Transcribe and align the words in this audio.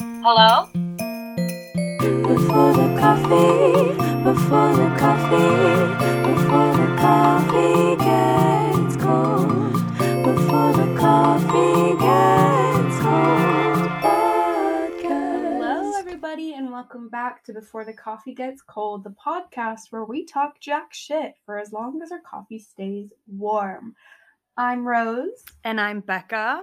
Hello? 0.00 0.66
Before 0.72 2.70
the 2.72 2.96
coffee, 3.00 3.94
before 4.22 4.72
the 4.76 4.94
coffee, 4.96 5.74
before 6.22 6.72
the 6.76 6.86
coffee 7.00 7.96
gets 8.04 8.94
cold, 9.02 9.72
before 10.22 10.72
the 10.72 10.86
coffee 11.00 11.96
gets 11.98 12.96
cold. 13.02 13.90
Hello, 15.02 15.92
everybody, 15.98 16.54
and 16.54 16.70
welcome 16.70 17.08
back 17.08 17.42
to 17.44 17.52
Before 17.52 17.84
the 17.84 17.92
Coffee 17.92 18.34
Gets 18.34 18.62
Cold, 18.62 19.02
the 19.02 19.10
podcast 19.26 19.90
where 19.90 20.04
we 20.04 20.24
talk 20.24 20.60
jack 20.60 20.94
shit 20.94 21.34
for 21.44 21.58
as 21.58 21.72
long 21.72 22.00
as 22.02 22.12
our 22.12 22.20
coffee 22.20 22.60
stays 22.60 23.12
warm. 23.26 23.96
I'm 24.56 24.86
Rose, 24.86 25.42
And 25.64 25.80
I'm 25.80 26.02
Beca. 26.02 26.60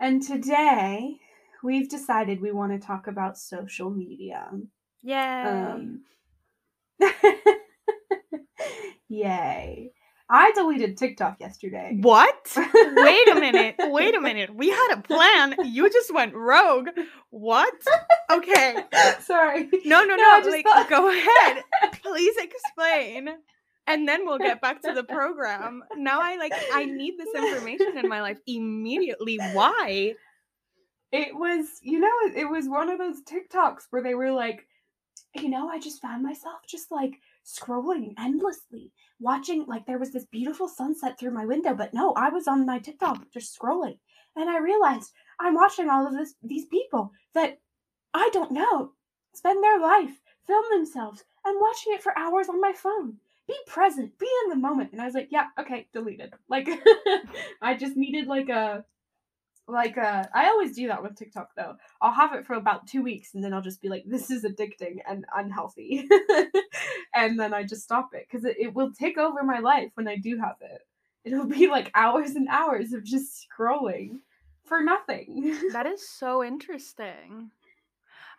and 0.00 0.20
today 0.20 1.20
we've 1.64 1.88
decided 1.88 2.40
we 2.40 2.52
want 2.52 2.72
to 2.78 2.86
talk 2.86 3.06
about 3.08 3.38
social 3.38 3.90
media. 3.90 4.50
Yay. 5.02 5.42
Um, 5.42 6.02
yay. 9.08 9.90
I 10.28 10.52
deleted 10.52 10.96
TikTok 10.96 11.38
yesterday. 11.38 11.98
what? 12.00 12.50
Wait 12.56 13.28
a 13.28 13.34
minute. 13.38 13.74
Wait 13.78 14.14
a 14.16 14.20
minute. 14.20 14.54
We 14.54 14.70
had 14.70 14.94
a 14.94 15.02
plan. 15.02 15.54
You 15.64 15.90
just 15.90 16.12
went 16.14 16.34
rogue. 16.34 16.88
What? 17.30 17.74
Okay. 18.30 18.76
Sorry. 19.20 19.68
No, 19.84 20.00
no, 20.04 20.16
No, 20.16 20.16
no. 20.16 20.38
Just 20.38 20.50
like, 20.50 20.64
thought- 20.64 20.88
go 20.88 21.08
ahead. 21.10 21.62
Please 22.02 22.34
explain. 22.38 23.28
And 23.86 24.08
then 24.08 24.24
we'll 24.24 24.38
get 24.38 24.62
back 24.62 24.80
to 24.82 24.94
the 24.94 25.04
program. 25.04 25.82
Now 25.94 26.20
I 26.22 26.36
like 26.36 26.54
I 26.72 26.86
need 26.86 27.14
this 27.18 27.28
information 27.34 27.98
in 27.98 28.08
my 28.08 28.22
life 28.22 28.38
immediately. 28.46 29.36
Why? 29.52 30.14
It 31.14 31.36
was, 31.36 31.78
you 31.80 32.00
know, 32.00 32.10
it, 32.34 32.50
was 32.50 32.68
one 32.68 32.90
of 32.90 32.98
those 32.98 33.22
TikToks 33.22 33.84
where 33.90 34.02
they 34.02 34.16
were 34.16 34.32
like, 34.32 34.66
you 35.32 35.48
know, 35.48 35.68
I 35.68 35.78
just 35.78 36.02
found 36.02 36.24
myself 36.24 36.62
just 36.66 36.90
like 36.90 37.20
scrolling 37.46 38.14
endlessly, 38.18 38.90
watching 39.20 39.64
like 39.68 39.86
there 39.86 40.00
was 40.00 40.10
this 40.10 40.24
beautiful 40.24 40.66
sunset 40.66 41.16
through 41.16 41.30
my 41.30 41.46
window, 41.46 41.72
but 41.72 41.94
no, 41.94 42.14
I 42.14 42.30
was 42.30 42.48
on 42.48 42.66
my 42.66 42.80
TikTok 42.80 43.30
just 43.32 43.56
scrolling. 43.56 43.98
And 44.34 44.50
I 44.50 44.58
realized 44.58 45.12
I'm 45.38 45.54
watching 45.54 45.88
all 45.88 46.04
of 46.04 46.14
this 46.14 46.34
these 46.42 46.66
people 46.66 47.12
that 47.32 47.60
I 48.12 48.28
don't 48.32 48.50
know 48.50 48.90
spend 49.34 49.62
their 49.62 49.78
life, 49.78 50.20
film 50.48 50.64
themselves, 50.72 51.22
and 51.44 51.60
watching 51.60 51.92
it 51.92 52.02
for 52.02 52.18
hours 52.18 52.48
on 52.48 52.60
my 52.60 52.72
phone. 52.72 53.18
Be 53.46 53.54
present, 53.68 54.18
be 54.18 54.28
in 54.42 54.50
the 54.50 54.56
moment. 54.56 54.90
And 54.90 55.00
I 55.00 55.04
was 55.04 55.14
like, 55.14 55.28
yeah, 55.30 55.46
okay, 55.60 55.86
deleted. 55.92 56.34
Like 56.48 56.68
I 57.62 57.74
just 57.76 57.96
needed 57.96 58.26
like 58.26 58.48
a 58.48 58.84
like 59.66 59.96
uh 59.96 60.24
I 60.34 60.46
always 60.48 60.74
do 60.76 60.88
that 60.88 61.02
with 61.02 61.16
TikTok 61.16 61.54
though. 61.56 61.76
I'll 62.00 62.12
have 62.12 62.34
it 62.34 62.46
for 62.46 62.54
about 62.54 62.86
2 62.86 63.02
weeks 63.02 63.34
and 63.34 63.42
then 63.42 63.52
I'll 63.54 63.62
just 63.62 63.80
be 63.80 63.88
like 63.88 64.04
this 64.06 64.30
is 64.30 64.44
addicting 64.44 64.98
and 65.08 65.24
unhealthy. 65.34 66.06
and 67.14 67.38
then 67.38 67.54
I 67.54 67.62
just 67.64 67.82
stop 67.82 68.10
it 68.14 68.28
cuz 68.30 68.44
it, 68.44 68.56
it 68.58 68.74
will 68.74 68.92
take 68.92 69.16
over 69.18 69.42
my 69.42 69.60
life 69.60 69.90
when 69.94 70.08
I 70.08 70.16
do 70.16 70.38
have 70.38 70.56
it. 70.60 70.82
It'll 71.24 71.46
be 71.46 71.68
like 71.68 71.90
hours 71.94 72.32
and 72.32 72.48
hours 72.48 72.92
of 72.92 73.04
just 73.04 73.46
scrolling 73.48 74.20
for 74.64 74.82
nothing. 74.82 75.58
That 75.72 75.86
is 75.86 76.06
so 76.06 76.44
interesting. 76.44 77.50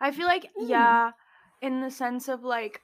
I 0.00 0.12
feel 0.12 0.26
like, 0.26 0.44
Mm. 0.60 0.68
yeah, 0.68 1.12
in 1.60 1.80
the 1.80 1.90
sense 1.90 2.28
of 2.28 2.44
like, 2.44 2.82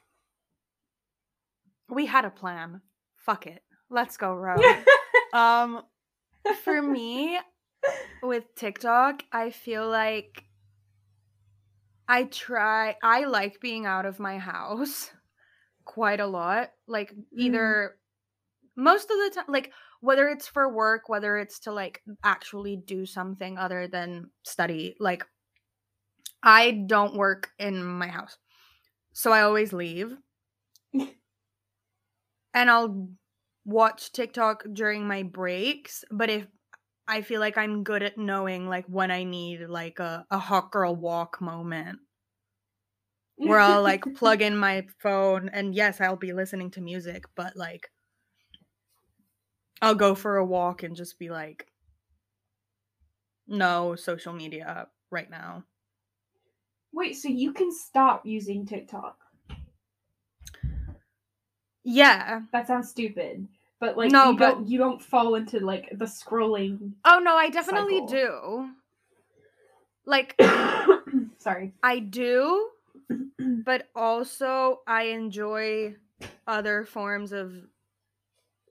we 1.89 2.05
had 2.05 2.25
a 2.25 2.29
plan. 2.29 2.81
Fuck 3.15 3.47
it. 3.47 3.63
Let's 3.89 4.17
go, 4.17 4.33
rogue. 4.33 4.63
um, 5.33 5.83
for 6.63 6.81
me, 6.81 7.39
with 8.21 8.55
TikTok, 8.55 9.23
I 9.31 9.49
feel 9.49 9.87
like 9.87 10.45
I 12.07 12.25
try, 12.25 12.95
I 13.01 13.25
like 13.25 13.59
being 13.59 13.85
out 13.85 14.05
of 14.05 14.19
my 14.19 14.37
house 14.37 15.11
quite 15.85 16.19
a 16.19 16.27
lot. 16.27 16.69
Like, 16.87 17.13
either 17.37 17.95
mm. 17.95 18.83
most 18.83 19.03
of 19.11 19.17
the 19.17 19.31
time, 19.35 19.45
like, 19.47 19.71
whether 20.01 20.27
it's 20.27 20.47
for 20.47 20.73
work, 20.73 21.07
whether 21.07 21.37
it's 21.37 21.59
to 21.59 21.71
like 21.71 22.01
actually 22.23 22.75
do 22.75 23.05
something 23.05 23.57
other 23.57 23.87
than 23.87 24.29
study, 24.43 24.95
like, 24.99 25.25
I 26.43 26.71
don't 26.71 27.15
work 27.15 27.51
in 27.57 27.83
my 27.83 28.07
house. 28.07 28.37
So 29.13 29.31
I 29.31 29.43
always 29.43 29.71
leave. 29.71 30.17
and 30.93 31.09
I'll 32.53 33.09
watch 33.65 34.11
TikTok 34.11 34.65
during 34.73 35.07
my 35.07 35.23
breaks, 35.23 36.03
but 36.11 36.29
if 36.29 36.47
I 37.07 37.21
feel 37.21 37.39
like 37.39 37.57
I'm 37.57 37.83
good 37.85 38.03
at 38.03 38.17
knowing 38.17 38.67
like 38.67 38.85
when 38.87 39.09
I 39.11 39.23
need 39.23 39.61
like 39.61 39.99
a, 39.99 40.25
a 40.29 40.37
hot 40.37 40.71
girl 40.71 40.95
walk 40.95 41.39
moment 41.41 41.99
where 43.41 43.59
I'll 43.59 43.83
like 43.83 44.13
plug 44.13 44.41
in 44.41 44.55
my 44.57 44.87
phone 44.99 45.49
and 45.49 45.75
yes, 45.75 45.99
I'll 46.01 46.15
be 46.15 46.33
listening 46.33 46.71
to 46.71 46.81
music, 46.81 47.25
but 47.35 47.55
like 47.55 47.91
I'll 49.83 49.93
go 49.93 50.15
for 50.15 50.37
a 50.37 50.43
walk 50.45 50.81
and 50.81 50.95
just 50.95 51.19
be 51.19 51.29
like 51.29 51.71
no 53.47 53.95
social 53.95 54.33
media 54.33 54.89
right 55.11 55.29
now. 55.29 55.65
Wait, 56.93 57.11
so 57.17 57.27
you 57.27 57.51
can 57.51 57.73
stop 57.73 58.25
using 58.25 58.65
TikTok. 58.65 59.19
Yeah. 61.83 62.43
That 62.51 62.67
sounds 62.67 62.89
stupid. 62.89 63.49
But 63.83 63.97
like 63.97 64.11
No, 64.11 64.31
you 64.31 64.37
but- 64.37 64.51
don't 64.51 64.67
you 64.69 64.77
don't 64.79 65.01
fall 65.01 65.35
into 65.35 65.59
like 65.59 65.89
the 65.91 66.05
scrolling 66.05 66.93
Oh 67.03 67.19
no, 67.21 67.35
I 67.35 67.49
definitely 67.49 67.99
Cycle. 67.99 68.07
do. 68.07 68.69
Like 70.05 70.35
Sorry. 71.39 71.73
I 71.83 71.99
do, 71.99 72.69
but 73.65 73.89
also 73.93 74.79
I 74.87 75.03
enjoy 75.19 75.95
other 76.47 76.85
forms 76.85 77.33
of 77.33 77.51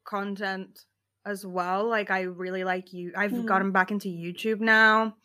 content 0.04 0.86
as 1.26 1.44
well. 1.44 1.86
Like 1.88 2.10
I 2.10 2.22
really 2.22 2.64
like 2.64 2.94
you. 2.94 3.12
I've 3.14 3.32
Mm. 3.32 3.44
gotten 3.44 3.70
back 3.70 3.90
into 3.90 4.08
YouTube 4.08 4.60
now. 4.60 5.16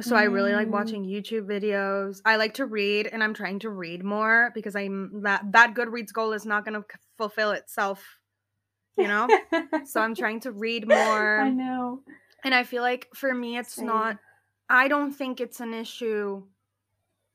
So 0.00 0.14
I 0.16 0.24
really 0.24 0.52
like 0.52 0.68
Mm. 0.68 0.72
watching 0.78 1.04
YouTube 1.04 1.46
videos. 1.46 2.20
I 2.24 2.36
like 2.36 2.54
to 2.54 2.66
read 2.66 3.08
and 3.08 3.22
I'm 3.22 3.34
trying 3.34 3.58
to 3.60 3.70
read 3.70 4.04
more 4.04 4.52
because 4.54 4.76
I'm 4.76 5.22
that 5.22 5.42
that 5.50 5.74
Goodreads 5.74 6.12
goal 6.12 6.32
is 6.32 6.46
not 6.46 6.64
going 6.64 6.80
to 6.80 6.84
fulfill 7.16 7.50
itself, 7.50 8.20
you 8.96 9.08
know? 9.08 9.28
so 9.84 10.00
I'm 10.00 10.14
trying 10.14 10.40
to 10.40 10.52
read 10.52 10.86
more. 10.88 11.40
I 11.40 11.50
know. 11.50 12.02
And 12.44 12.54
I 12.54 12.64
feel 12.64 12.82
like 12.82 13.08
for 13.14 13.32
me, 13.34 13.56
it's 13.56 13.76
Same. 13.76 13.86
not, 13.86 14.18
I 14.68 14.88
don't 14.88 15.12
think 15.12 15.40
it's 15.40 15.60
an 15.60 15.74
issue 15.74 16.44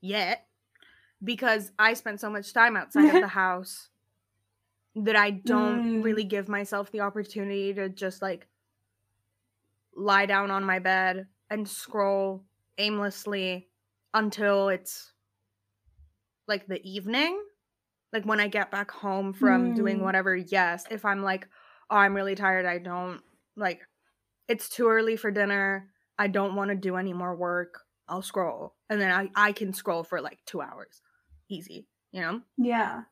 yet 0.01 0.47
because 1.23 1.71
I 1.79 1.93
spend 1.95 2.19
so 2.19 2.29
much 2.29 2.53
time 2.53 2.77
outside 2.77 3.09
of 3.09 3.19
the 3.21 3.27
house 3.43 3.89
that 4.95 5.15
I 5.15 5.31
don't 5.31 5.81
Mm. 5.83 6.03
really 6.03 6.23
give 6.23 6.47
myself 6.49 6.91
the 6.91 7.01
opportunity 7.01 7.73
to 7.73 7.89
just 7.89 8.21
like 8.21 8.47
lie 9.95 10.25
down 10.25 10.51
on 10.51 10.63
my 10.63 10.79
bed 10.79 11.27
and 11.49 11.67
scroll 11.67 12.45
aimlessly 12.77 13.69
until 14.13 14.69
it's 14.69 15.13
like 16.47 16.67
the 16.67 16.81
evening. 16.89 17.41
Like 18.11 18.25
when 18.25 18.39
I 18.39 18.47
get 18.47 18.71
back 18.71 18.91
home 18.91 19.33
from 19.33 19.75
doing 19.75 19.99
Mm. 19.99 20.03
whatever, 20.03 20.35
yes. 20.35 20.85
If 20.89 21.05
I'm 21.05 21.21
like, 21.21 21.47
oh, 21.89 21.95
I'm 21.97 22.15
really 22.15 22.35
tired, 22.35 22.65
I 22.65 22.79
don't 22.79 23.21
like 23.55 23.81
it's 24.47 24.67
too 24.67 24.87
early 24.87 25.15
for 25.15 25.29
dinner. 25.29 25.89
I 26.17 26.27
don't 26.27 26.55
want 26.55 26.69
to 26.69 26.75
do 26.75 26.95
any 26.95 27.13
more 27.13 27.35
work. 27.35 27.81
I'll 28.07 28.23
scroll. 28.23 28.73
And 28.89 28.99
then 28.99 29.11
I, 29.11 29.29
I 29.35 29.51
can 29.51 29.73
scroll 29.73 30.03
for 30.03 30.21
like 30.21 30.39
two 30.45 30.59
hours. 30.59 31.01
Easy, 31.49 31.87
you 32.11 32.21
know? 32.21 32.41
Yeah. 32.57 33.03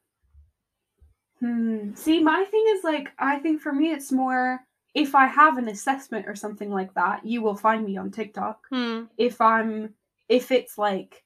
Hmm. 1.40 1.94
See, 1.94 2.24
my 2.24 2.44
thing 2.46 2.66
is 2.70 2.84
like, 2.84 3.10
I 3.20 3.38
think 3.38 3.62
for 3.62 3.72
me, 3.72 3.92
it's 3.92 4.12
more 4.12 4.62
if 4.96 5.14
I 5.14 5.28
have 5.28 5.60
an 5.60 5.68
assessment 5.68 6.28
or 6.28 6.36
something 6.36 6.72
like 6.72 6.96
that, 6.96 7.24
you 7.24 7.44
will 7.44 7.56
find 7.56 7.86
me 7.86 7.98
on 7.98 8.10
TikTok. 8.10 8.66
Hmm. 8.72 9.04
If 9.18 9.40
I'm, 9.40 9.94
if 10.28 10.52
it's 10.52 10.78
like 10.80 11.24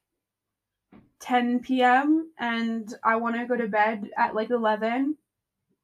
10 1.22 1.60
p.m. 1.60 2.32
and 2.40 2.94
I 3.04 3.16
want 3.16 3.36
to 3.36 3.46
go 3.46 3.56
to 3.56 3.68
bed 3.68 4.10
at 4.18 4.36
like 4.36 4.50
11, 4.50 5.18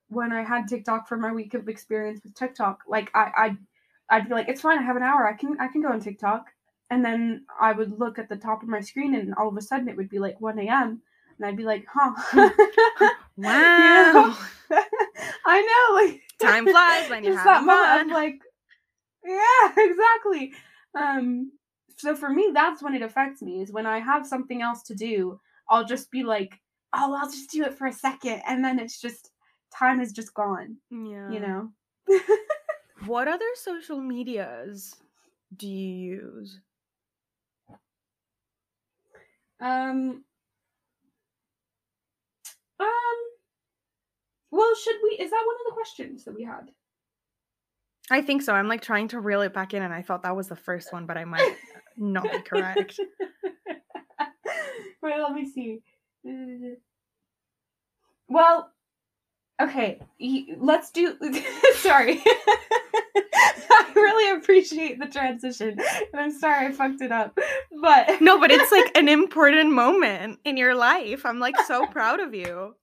when 0.09 0.31
I 0.31 0.43
had 0.43 0.67
TikTok 0.67 1.07
for 1.07 1.17
my 1.17 1.31
week 1.31 1.53
of 1.53 1.69
experience 1.69 2.21
with 2.23 2.35
TikTok, 2.35 2.83
like 2.87 3.09
I, 3.13 3.31
I'd, 3.37 3.57
I'd 4.09 4.27
be 4.27 4.33
like, 4.33 4.49
it's 4.49 4.61
fine, 4.61 4.79
I 4.79 4.83
have 4.83 4.95
an 4.95 5.03
hour, 5.03 5.27
I 5.27 5.33
can, 5.33 5.57
I 5.59 5.67
can 5.67 5.81
go 5.81 5.89
on 5.89 5.99
TikTok. 5.99 6.47
And 6.89 7.03
then 7.03 7.45
I 7.59 7.73
would 7.73 7.99
look 7.99 8.17
at 8.17 8.29
the 8.29 8.37
top 8.37 8.63
of 8.63 8.69
my 8.69 8.79
screen, 8.79 9.13
and 9.13 9.33
all 9.35 9.49
of 9.49 9.57
a 9.57 9.61
sudden 9.61 9.89
it 9.89 9.97
would 9.97 10.09
be 10.09 10.19
like 10.19 10.39
1 10.39 10.57
a.m. 10.59 11.01
And 11.37 11.45
I'd 11.45 11.57
be 11.57 11.65
like, 11.65 11.85
huh. 11.93 12.13
Wow. 13.37 14.37
I 15.45 15.61
know, 15.61 16.07
like 16.07 16.21
Time 16.39 16.67
flies 16.67 17.09
when 17.09 17.23
you're 17.23 17.33
just 17.33 17.45
that 17.45 17.53
having 17.53 17.67
moment 17.67 18.11
fun. 18.11 18.23
like, 18.23 18.41
yeah, 19.25 19.73
exactly. 19.77 20.53
Um, 20.95 21.51
so 21.97 22.15
for 22.15 22.29
me, 22.29 22.51
that's 22.53 22.81
when 22.81 22.94
it 22.94 23.01
affects 23.01 23.41
me. 23.41 23.61
Is 23.61 23.71
when 23.71 23.85
I 23.85 23.99
have 23.99 24.25
something 24.25 24.61
else 24.61 24.83
to 24.83 24.95
do, 24.95 25.39
I'll 25.69 25.85
just 25.85 26.09
be 26.11 26.23
like, 26.23 26.59
oh, 26.95 27.13
I'll 27.13 27.29
just 27.29 27.49
do 27.51 27.63
it 27.63 27.77
for 27.77 27.88
a 27.88 27.94
second, 27.94 28.41
and 28.47 28.63
then 28.63 28.79
it's 28.79 29.01
just 29.01 29.31
time 29.77 29.99
is 29.99 30.11
just 30.13 30.33
gone. 30.33 30.77
yeah. 30.91 31.29
You 31.29 31.39
know. 31.39 31.69
What 33.05 33.27
other 33.27 33.45
social 33.55 34.01
medias 34.01 34.95
do 35.55 35.67
you 35.67 36.21
use? 36.33 36.59
Um. 39.59 40.23
Um. 42.79 43.17
Well, 44.51 44.75
should 44.75 44.95
we? 45.03 45.09
Is 45.23 45.29
that 45.31 45.44
one 45.45 45.55
of 45.55 45.65
the 45.67 45.73
questions 45.73 46.25
that 46.25 46.35
we 46.35 46.44
had? 46.44 46.71
I 48.09 48.21
think 48.21 48.41
so. 48.41 48.53
I'm 48.53 48.67
like 48.67 48.81
trying 48.81 49.09
to 49.09 49.19
reel 49.19 49.41
it 49.41 49.53
back 49.53 49.73
in, 49.73 49.83
and 49.83 49.94
I 49.94 50.01
thought 50.01 50.23
that 50.23 50.35
was 50.35 50.47
the 50.47 50.55
first 50.55 50.91
one, 50.91 51.05
but 51.05 51.17
I 51.17 51.25
might 51.25 51.55
not 51.97 52.23
be 52.31 52.41
correct. 52.41 52.99
Wait, 55.01 55.13
let 55.19 55.33
me 55.33 55.49
see. 55.49 55.79
Well, 58.27 58.71
okay. 59.61 59.99
Let's 60.57 60.91
do. 60.91 61.15
sorry. 61.75 62.21
I 63.69 63.91
really 63.95 64.39
appreciate 64.39 64.99
the 64.99 65.07
transition, 65.07 65.77
and 65.79 66.21
I'm 66.21 66.31
sorry 66.31 66.67
I 66.67 66.71
fucked 66.71 67.01
it 67.01 67.11
up. 67.11 67.38
But 67.81 68.21
No, 68.21 68.39
but 68.39 68.51
it's 68.51 68.71
like 68.71 68.97
an 68.97 69.07
important 69.09 69.71
moment 69.73 70.39
in 70.45 70.57
your 70.57 70.75
life. 70.75 71.25
I'm 71.25 71.39
like 71.39 71.55
so 71.67 71.85
proud 71.88 72.19
of 72.19 72.33
you. 72.33 72.75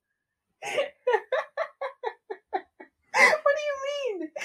What 3.55 4.09
do 4.09 4.13
you 4.13 4.19
mean? 4.19 4.29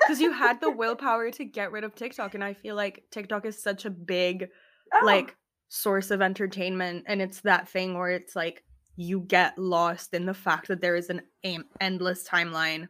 Because 0.00 0.20
you 0.20 0.32
had 0.32 0.60
the 0.60 0.70
willpower 0.70 1.30
to 1.30 1.44
get 1.44 1.70
rid 1.70 1.84
of 1.84 1.94
TikTok, 1.94 2.34
and 2.34 2.42
I 2.42 2.54
feel 2.54 2.74
like 2.74 3.04
TikTok 3.10 3.46
is 3.46 3.62
such 3.62 3.84
a 3.84 3.90
big 3.90 4.48
Oh, 4.92 5.04
like 5.04 5.36
source 5.68 6.10
of 6.10 6.20
entertainment 6.20 7.04
and 7.06 7.22
it's 7.22 7.42
that 7.42 7.68
thing 7.68 7.96
where 7.96 8.10
it's 8.10 8.34
like 8.34 8.64
you 8.96 9.20
get 9.20 9.56
lost 9.56 10.12
in 10.12 10.26
the 10.26 10.34
fact 10.34 10.66
that 10.68 10.80
there 10.80 10.96
is 10.96 11.10
an 11.10 11.22
aim- 11.44 11.68
endless 11.80 12.28
timeline 12.28 12.88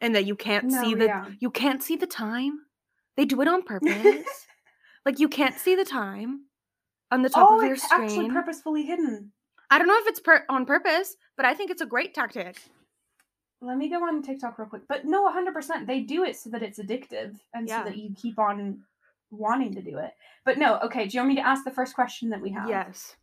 and 0.00 0.14
that 0.16 0.26
you 0.26 0.34
can't 0.34 0.72
see 0.72 0.94
the 0.94 1.04
yeah. 1.06 1.26
you 1.38 1.50
can't 1.50 1.84
see 1.84 1.94
the 1.94 2.06
time 2.06 2.58
they 3.16 3.24
do 3.24 3.40
it 3.40 3.48
on 3.48 3.62
purpose 3.64 4.46
like 5.04 5.20
you 5.20 5.28
can't 5.28 5.56
see 5.56 5.76
the 5.76 5.84
time 5.84 6.46
on 7.12 7.22
the 7.22 7.28
top 7.28 7.48
oh, 7.48 7.60
of 7.60 7.64
your 7.64 7.76
screen. 7.76 8.02
it's 8.02 8.12
screen 8.14 8.26
actually 8.26 8.40
purposefully 8.42 8.82
hidden. 8.82 9.30
i 9.70 9.78
don't 9.78 9.86
know 9.86 9.98
if 9.98 10.08
it's 10.08 10.20
per- 10.20 10.44
on 10.48 10.66
purpose 10.66 11.14
but 11.36 11.46
i 11.46 11.54
think 11.54 11.70
it's 11.70 11.82
a 11.82 11.86
great 11.86 12.12
tactic 12.12 12.56
Let 13.60 13.78
me 13.78 13.88
go 13.88 14.04
on 14.04 14.22
TikTok 14.22 14.58
real 14.58 14.68
quick. 14.68 14.82
But 14.88 15.04
no, 15.04 15.24
100%. 15.30 15.86
They 15.86 16.00
do 16.00 16.24
it 16.24 16.36
so 16.36 16.50
that 16.50 16.62
it's 16.62 16.78
addictive 16.78 17.38
and 17.54 17.66
Yeah. 17.66 17.82
so 17.84 17.90
that 17.90 17.96
you 17.96 18.14
keep 18.14 18.38
on 18.38 18.82
wanting 19.30 19.74
to 19.74 19.82
do 19.82 19.98
it. 19.98 20.12
But 20.44 20.58
no, 20.58 20.78
okay. 20.80 21.06
Do 21.06 21.16
you 21.16 21.20
want 21.20 21.28
me 21.30 21.36
to 21.36 21.46
ask 21.46 21.64
the 21.64 21.70
first 21.70 21.94
question 21.94 22.30
that 22.30 22.40
we 22.40 22.50
have? 22.50 22.68
yes 22.68 23.16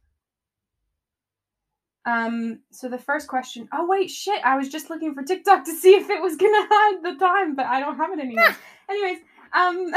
Um. 2.05 2.59
So 2.71 2.89
the 2.89 2.97
first 2.97 3.27
question. 3.29 3.69
Oh 3.71 3.87
wait, 3.87 4.09
shit! 4.09 4.43
I 4.43 4.57
was 4.57 4.67
just 4.69 4.89
looking 4.89 5.13
for 5.13 5.23
TikTok 5.23 5.63
to 5.65 5.73
see 5.73 5.95
if 5.95 6.09
it 6.09 6.21
was 6.21 6.35
gonna 6.35 6.67
hide 6.69 7.03
the 7.03 7.17
time, 7.17 7.55
but 7.55 7.65
I 7.65 7.79
don't 7.79 7.95
have 7.95 8.11
it 8.11 8.19
anymore. 8.19 8.43
Anyways, 8.89 9.19
um, 9.53 9.93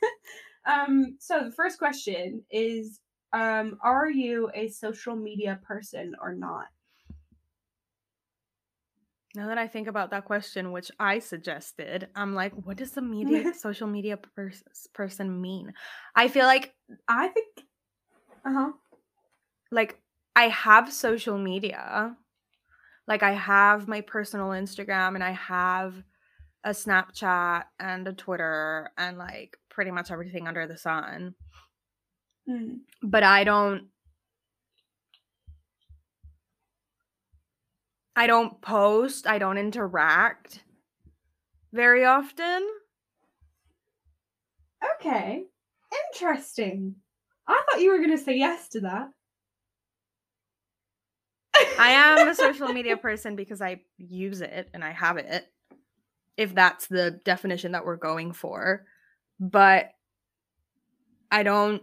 um. 0.64 1.16
So 1.18 1.44
the 1.44 1.50
first 1.50 1.78
question 1.78 2.42
is, 2.50 3.00
um, 3.34 3.78
are 3.82 4.08
you 4.08 4.50
a 4.54 4.68
social 4.68 5.14
media 5.14 5.60
person 5.62 6.14
or 6.22 6.34
not? 6.34 6.68
Now 9.36 9.46
that 9.46 9.58
i 9.58 9.68
think 9.68 9.86
about 9.86 10.10
that 10.10 10.24
question 10.24 10.72
which 10.72 10.90
i 10.98 11.18
suggested 11.20 12.08
i'm 12.16 12.34
like 12.34 12.52
what 12.64 12.76
does 12.76 12.90
the 12.92 13.02
media 13.02 13.54
social 13.58 13.86
media 13.86 14.16
pers- 14.16 14.88
person 14.94 15.40
mean 15.40 15.72
i 16.16 16.26
feel 16.26 16.46
like 16.46 16.74
I 17.08 17.28
think. 17.28 17.66
Uh 18.44 18.52
huh. 18.52 18.72
like 19.72 19.98
I 20.36 20.48
have 20.48 20.92
social 20.92 21.38
media. 21.38 22.14
Like 23.08 23.22
I 23.22 23.32
have 23.32 23.88
my 23.88 24.02
personal 24.02 24.48
Instagram 24.48 25.14
and 25.14 25.24
I 25.24 25.32
have 25.32 25.94
a 26.64 26.70
Snapchat 26.70 27.64
and 27.80 28.06
a 28.06 28.12
Twitter 28.12 28.90
and 28.98 29.18
like 29.18 29.56
pretty 29.68 29.90
much 29.90 30.10
everything 30.10 30.46
under 30.46 30.66
the 30.66 30.76
sun. 30.76 31.34
Mm. 32.48 32.80
But 33.02 33.22
I 33.22 33.44
don't 33.44 33.86
I 38.16 38.26
don't 38.26 38.60
post, 38.62 39.26
I 39.26 39.38
don't 39.38 39.58
interact 39.58 40.64
very 41.72 42.06
often. 42.06 42.66
Okay. 44.96 45.44
Interesting. 46.14 46.96
I 47.46 47.62
thought 47.70 47.82
you 47.82 47.92
were 47.92 48.00
gonna 48.00 48.16
say 48.16 48.36
yes 48.38 48.68
to 48.70 48.80
that. 48.80 49.10
I 51.78 51.90
am 51.90 52.28
a 52.28 52.34
social 52.34 52.68
media 52.68 52.96
person 52.96 53.36
because 53.36 53.60
I 53.60 53.82
use 53.98 54.40
it 54.40 54.70
and 54.72 54.82
I 54.82 54.92
have 54.92 55.18
it. 55.18 55.46
If 56.38 56.54
that's 56.54 56.86
the 56.86 57.20
definition 57.24 57.72
that 57.72 57.84
we're 57.84 57.96
going 57.96 58.32
for. 58.32 58.86
But 59.38 59.90
I 61.30 61.42
don't 61.42 61.82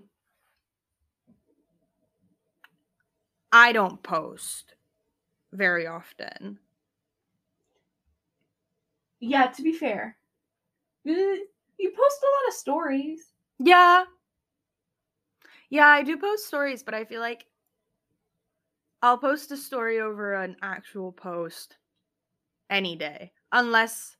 I 3.51 3.71
don't 3.71 4.01
post 4.01 4.74
very 5.54 5.88
often. 5.88 6.60
Yeah, 9.20 9.48
to 9.48 9.64
be 9.64 9.74
fair, 9.74 10.18
you 11.06 11.48
post 11.80 12.24
a 12.24 12.28
lot 12.28 12.48
of 12.50 12.54
stories. 12.54 13.34
Yeah. 13.60 14.06
Yeah, 15.70 15.88
I 15.88 16.04
do 16.04 16.18
post 16.18 16.46
stories, 16.48 16.84
but 16.84 16.94
I 16.94 17.04
feel 17.06 17.20
like 17.20 17.48
I'll 19.04 19.18
post 19.20 19.52
a 19.52 19.58
story 19.58 20.00
over 20.00 20.34
an 20.34 20.56
actual 20.62 21.12
post 21.12 21.78
any 22.70 22.96
day. 22.96 23.34
Unless 23.52 24.18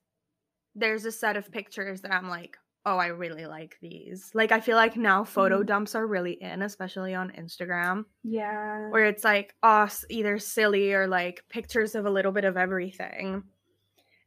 there's 0.76 1.06
a 1.06 1.12
set 1.12 1.38
of 1.38 1.52
pictures 1.52 2.02
that 2.02 2.12
I'm 2.14 2.30
like, 2.30 2.58
oh, 2.86 2.98
I 2.98 3.08
really 3.08 3.46
like 3.46 3.78
these. 3.82 4.30
Like, 4.34 4.52
I 4.52 4.60
feel 4.60 4.76
like 4.76 4.98
now 4.98 5.24
photo 5.24 5.62
Mhm. 5.64 5.66
dumps 5.68 5.96
are 5.96 6.06
really 6.06 6.34
in, 6.34 6.62
especially 6.62 7.16
on 7.16 7.32
Instagram, 7.32 8.06
Yeah. 8.24 8.90
where 8.90 9.06
it's 9.06 9.24
like, 9.24 9.56
oh, 9.64 9.88
either 10.10 10.38
silly 10.38 10.94
or 10.94 11.08
like 11.08 11.46
pictures 11.50 11.96
of 11.96 12.06
a 12.06 12.10
little 12.10 12.32
bit 12.34 12.44
of 12.46 12.58
everything. 12.58 13.44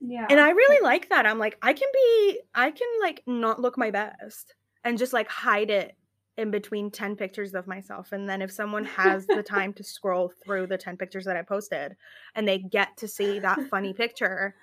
yeah. 0.00 0.26
And 0.31 0.38
I 0.41 0.50
really 0.50 0.81
like 0.82 1.08
that. 1.08 1.26
I'm 1.26 1.38
like, 1.38 1.56
I 1.62 1.73
can 1.73 1.88
be, 1.93 2.41
I 2.55 2.70
can 2.70 2.88
like 3.00 3.23
not 3.26 3.61
look 3.61 3.76
my 3.79 3.91
best 3.91 4.55
and 4.85 4.99
just 4.99 5.12
like 5.14 5.29
hide 5.29 5.70
it 5.70 5.97
in 6.37 6.50
between 6.50 6.91
10 6.91 7.17
pictures 7.17 7.55
of 7.55 7.67
myself. 7.67 8.12
And 8.12 8.29
then 8.29 8.43
if 8.43 8.53
someone 8.53 8.85
has 8.85 9.26
the 9.26 9.43
time 9.43 9.73
to 9.75 9.82
scroll 9.94 10.31
through 10.44 10.67
the 10.67 10.76
10 10.79 10.97
pictures 10.99 11.25
that 11.25 11.37
I 11.37 11.43
posted 11.43 11.97
and 12.35 12.47
they 12.47 12.58
get 12.58 12.97
to 12.99 13.08
see 13.08 13.38
that 13.41 13.58
funny 13.70 13.93
picture, 14.03 14.55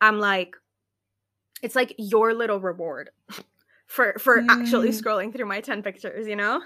I'm 0.00 0.18
like, 0.18 0.56
it's 1.64 1.76
like 1.76 1.94
your 1.98 2.34
little 2.34 2.60
reward 2.60 3.10
for 3.86 4.14
for 4.18 4.44
actually 4.48 4.90
Mm. 4.90 5.02
scrolling 5.02 5.32
through 5.34 5.46
my 5.46 5.60
10 5.60 5.82
pictures, 5.82 6.28
you 6.28 6.36
know? 6.36 6.62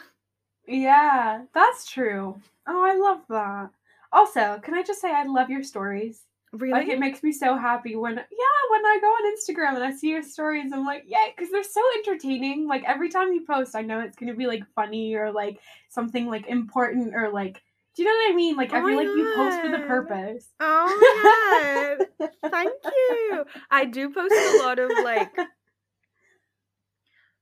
Yeah, 0.67 1.45
that's 1.55 1.91
true. 1.91 2.41
Oh, 2.67 2.85
I 2.85 2.95
love 2.97 3.23
that. 3.31 3.71
Also, 4.13 4.61
can 4.63 4.75
I 4.75 4.83
just 4.83 5.01
say 5.01 5.11
I 5.11 5.25
love 5.25 5.51
your 5.51 5.63
stories? 5.63 6.25
Really? 6.53 6.73
Like 6.73 6.89
it 6.89 6.99
makes 6.99 7.23
me 7.23 7.33
so 7.33 7.57
happy 7.57 7.95
when 7.95 8.17
yeah, 8.17 8.61
when 8.71 8.87
I 8.87 8.99
go 9.01 9.07
on 9.09 9.37
Instagram 9.37 9.75
and 9.75 9.85
I 9.85 9.93
see 9.93 10.09
your 10.11 10.23
stories, 10.23 10.73
I'm 10.73 10.85
like, 10.87 11.05
yeah, 11.07 11.27
because 11.35 11.51
they're 11.51 11.63
so 11.63 11.83
entertaining. 11.99 12.67
Like 12.67 12.85
every 12.85 13.11
time 13.11 13.33
you 13.33 13.45
post, 13.47 13.77
I 13.77 13.83
know 13.83 14.01
it's 14.01 14.17
gonna 14.17 14.35
be 14.35 14.47
like 14.47 14.65
funny 14.75 15.15
or 15.15 15.31
like 15.31 15.61
something 15.91 16.27
like 16.27 16.47
important 16.49 17.15
or 17.15 17.31
like 17.31 17.63
do 17.99 18.05
you 18.05 18.09
know 18.09 18.15
what 18.15 18.33
I 18.33 18.37
mean? 18.37 18.57
Like 18.57 18.73
I 18.73 18.79
Oh 18.79 18.83
my 18.83 18.89
feel 18.91 18.97
like 18.97 19.17
you 19.17 19.33
post 19.35 19.61
for 19.61 19.69
the 19.69 19.87
purpose. 19.87 20.49
oh 20.61 21.97
my 21.99 21.99
god. 22.31 22.31
Thank 22.53 22.73
you. 22.85 23.45
I 23.73 23.85
do 23.87 24.11
post 24.11 24.33
a 24.33 24.63
lot 24.63 24.79
of 24.79 24.91
like 25.03 25.37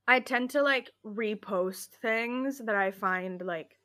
I 0.08 0.20
tend 0.20 0.50
to 0.50 0.62
like 0.62 0.90
repost 1.04 1.88
things 2.00 2.58
that 2.64 2.74
I 2.74 2.90
find 2.90 3.42
like 3.42 3.78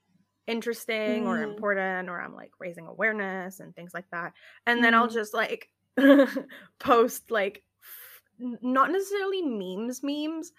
interesting 0.48 1.28
or 1.28 1.38
Mm. 1.38 1.44
important 1.44 2.10
or 2.10 2.22
I'm 2.22 2.36
like 2.36 2.52
raising 2.60 2.88
awareness 2.88 3.60
and 3.60 3.76
things 3.76 3.94
like 3.94 4.10
that. 4.12 4.34
And 4.66 4.84
then 4.84 4.94
I'll 4.94 5.08
Mhm. 5.10 5.14
just 5.14 5.34
like 5.34 5.68
post 6.80 7.32
like 7.32 7.64
f- 7.84 8.60
not 8.62 8.92
necessarily 8.92 9.42
memes 9.42 10.02
memes, 10.04 10.52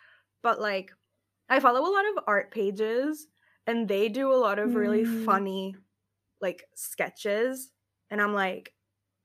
but 0.42 0.60
like 0.60 0.92
I 1.48 1.60
follow 1.60 1.80
a 1.80 1.94
lot 1.94 2.04
of 2.16 2.24
art 2.26 2.50
pages 2.50 3.26
and 3.66 3.88
they 3.88 4.08
do 4.08 4.32
a 4.32 4.36
lot 4.36 4.58
of 4.58 4.74
really 4.74 5.04
Mm. 5.04 5.24
funny 5.24 5.76
like 6.42 6.64
sketches 6.74 7.70
and 8.10 8.20
I'm 8.20 8.34
like 8.34 8.74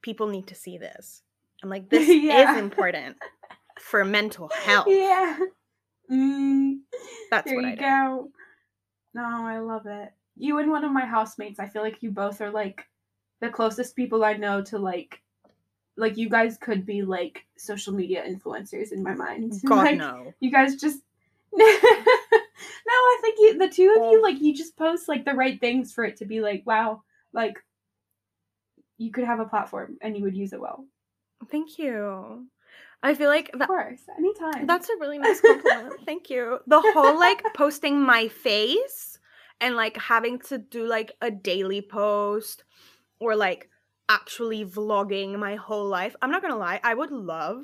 people 0.01 0.27
need 0.27 0.47
to 0.47 0.55
see 0.55 0.77
this. 0.77 1.23
I'm 1.63 1.69
like 1.69 1.89
this 1.89 2.07
Yeah. 2.07 2.53
is 2.53 2.57
important 2.61 3.17
for 3.79 4.05
mental 4.05 4.49
health. 4.49 4.87
Yeah. 4.87 5.37
Mm, 6.09 6.77
That's 7.31 7.47
there 7.47 7.55
what 7.57 7.65
you 7.65 7.71
I 7.71 7.75
go. 7.75 8.29
No, 9.13 9.23
I 9.25 9.59
love 9.59 9.87
it. 9.87 10.13
You 10.37 10.59
and 10.59 10.69
one 10.69 10.83
of 10.85 10.91
my 10.91 11.05
housemates, 11.05 11.59
I 11.59 11.67
feel 11.67 11.81
like 11.81 12.01
you 12.03 12.11
both 12.11 12.39
are 12.39 12.51
like 12.51 12.85
the 13.41 13.49
closest 13.49 13.95
people 13.95 14.23
I 14.23 14.33
know 14.33 14.61
to 14.63 14.77
like 14.77 15.21
like 15.97 16.15
you 16.15 16.29
guys 16.29 16.57
could 16.59 16.85
be 16.85 17.01
like 17.01 17.43
social 17.57 17.91
media 17.93 18.23
influencers 18.27 18.91
in 18.91 19.01
my 19.03 19.15
mind. 19.15 19.53
God 19.65 19.83
Like, 19.83 19.97
no. 19.97 20.33
You 20.39 20.51
guys 20.51 20.75
just 20.75 20.99
No, 21.53 21.63
I 22.93 23.17
think 23.21 23.37
you 23.39 23.57
the 23.57 23.67
two 23.69 23.89
of 23.99 24.11
you 24.11 24.21
like 24.21 24.39
you 24.39 24.53
just 24.55 24.77
post 24.77 25.07
like 25.09 25.25
the 25.25 25.33
right 25.33 25.59
things 25.59 25.91
for 25.93 26.03
it 26.05 26.17
to 26.17 26.25
be 26.25 26.39
like, 26.39 26.63
wow, 26.65 27.01
like 27.37 27.63
you 28.97 29.11
could 29.11 29.23
have 29.23 29.39
a 29.39 29.45
platform 29.45 29.97
and 30.01 30.17
you 30.17 30.23
would 30.23 30.35
use 30.35 30.51
it 30.51 30.59
well. 30.59 30.85
Thank 31.51 31.77
you. 31.77 32.47
I 33.03 33.13
feel 33.13 33.29
like 33.29 33.51
Of 33.53 33.67
course, 33.67 34.01
anytime. 34.17 34.65
That's 34.65 34.89
a 34.89 34.93
really 34.99 35.19
nice 35.25 35.39
compliment. 35.39 35.93
Thank 36.05 36.29
you. 36.29 36.59
The 36.67 36.81
whole 36.81 37.17
like 37.19 37.43
posting 37.53 38.01
my 38.01 38.27
face 38.27 39.19
and 39.61 39.75
like 39.75 39.95
having 39.97 40.39
to 40.49 40.57
do 40.57 40.85
like 40.85 41.11
a 41.21 41.29
daily 41.31 41.81
post 41.81 42.63
or 43.19 43.35
like 43.35 43.69
actually 44.09 44.65
vlogging 44.65 45.37
my 45.37 45.55
whole 45.55 45.87
life. 45.87 46.15
I'm 46.21 46.31
not 46.31 46.41
gonna 46.41 46.57
lie, 46.57 46.79
I 46.83 46.93
would 46.95 47.11
love 47.11 47.63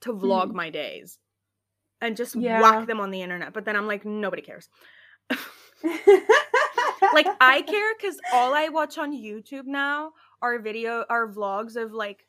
to 0.00 0.12
vlog 0.12 0.50
Mm. 0.50 0.54
my 0.54 0.70
days 0.70 1.18
and 2.00 2.16
just 2.16 2.34
Yeah. 2.34 2.60
whack 2.60 2.86
them 2.88 2.98
on 3.00 3.10
the 3.10 3.22
internet. 3.22 3.52
But 3.52 3.64
then 3.64 3.76
I'm 3.76 3.86
like, 3.86 4.04
nobody 4.04 4.42
cares. 4.42 4.68
like 7.12 7.34
I 7.40 7.62
care 7.62 7.94
because 7.96 8.20
all 8.30 8.54
I 8.54 8.68
watch 8.68 8.98
on 8.98 9.12
YouTube 9.12 9.66
now 9.66 10.12
are 10.42 10.58
video 10.58 11.04
are 11.08 11.28
vlogs 11.28 11.76
of 11.76 11.92
like 11.92 12.26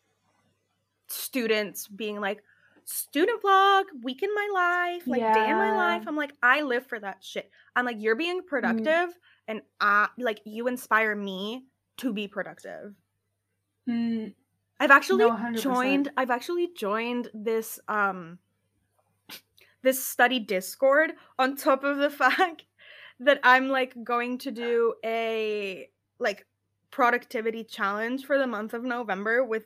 students 1.08 1.88
being 1.88 2.20
like 2.20 2.44
student 2.86 3.42
vlog, 3.44 3.86
week 4.02 4.24
in 4.24 4.34
my 4.34 4.50
life, 4.54 5.10
like 5.10 5.32
day 5.32 5.48
in 5.48 5.58
my 5.58 5.72
life. 5.72 6.04
I'm 6.08 6.16
like, 6.16 6.34
I 6.42 6.62
live 6.62 6.86
for 6.88 7.00
that 7.00 7.24
shit. 7.24 7.52
I'm 7.76 7.86
like, 7.86 7.98
you're 8.00 8.16
being 8.16 8.42
productive 8.44 9.18
and 9.48 9.62
I 9.80 10.10
like 10.18 10.42
you 10.46 10.68
inspire 10.68 11.16
me 11.16 11.66
to 11.98 12.14
be 12.14 12.28
productive. 12.28 12.96
Mm, 13.88 14.34
I've 14.80 14.92
actually 14.92 15.28
No, 15.28 15.38
joined 15.54 16.12
I've 16.18 16.32
actually 16.32 16.74
joined 16.74 17.30
this 17.34 17.80
um 17.88 18.40
this 19.84 20.04
study 20.06 20.40
discord 20.40 21.14
on 21.40 21.56
top 21.56 21.84
of 21.84 21.98
the 21.98 22.10
fact 22.22 22.64
that 23.22 23.40
I'm 23.44 23.70
like 23.70 23.96
going 24.04 24.38
to 24.40 24.52
do 24.52 24.94
a 25.06 25.90
like 26.20 26.46
productivity 26.92 27.64
challenge 27.64 28.26
for 28.26 28.38
the 28.38 28.48
month 28.48 28.74
of 28.74 28.84
November 28.84 29.44
with 29.44 29.66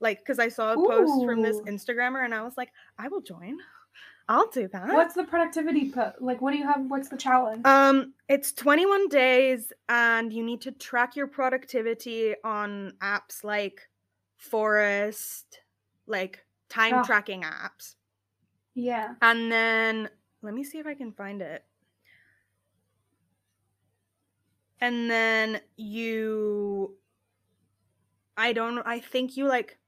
like 0.00 0.24
cuz 0.24 0.38
I 0.38 0.48
saw 0.48 0.72
a 0.72 0.76
post 0.76 1.24
from 1.24 1.42
this 1.42 1.60
Instagrammer 1.60 2.24
and 2.24 2.34
I 2.34 2.42
was 2.42 2.56
like 2.56 2.72
I 2.98 3.08
will 3.08 3.20
join. 3.20 3.58
I'll 4.28 4.48
do 4.50 4.68
that. 4.68 4.88
what's 4.92 5.14
the 5.14 5.24
productivity 5.24 5.90
put? 5.90 6.22
Like, 6.22 6.40
what 6.40 6.52
do 6.52 6.58
you 6.58 6.64
have? 6.64 6.88
What's 6.88 7.08
the 7.08 7.16
challenge? 7.16 7.66
Um, 7.66 8.14
it's 8.28 8.52
21 8.52 9.08
days, 9.08 9.72
and 9.88 10.32
you 10.32 10.44
need 10.44 10.60
to 10.60 10.70
track 10.70 11.16
your 11.16 11.26
productivity 11.26 12.36
on 12.44 12.92
apps 13.02 13.42
like 13.42 13.88
Forest, 14.36 15.60
like 16.06 16.44
time 16.68 16.94
Ah. 16.96 17.02
tracking 17.02 17.42
apps. 17.42 17.96
yeah. 18.74 19.14
And 19.20 19.50
then 19.50 20.08
let 20.42 20.54
me 20.54 20.62
see 20.62 20.78
if 20.78 20.86
I 20.86 20.94
can 20.94 21.10
find 21.12 21.42
it. 21.42 21.64
And 24.80 25.10
then 25.10 25.60
you, 25.76 26.96
I 28.36 28.52
don't, 28.52 28.78
I 28.86 29.00
think 29.00 29.36
you 29.36 29.46
like 29.46 29.78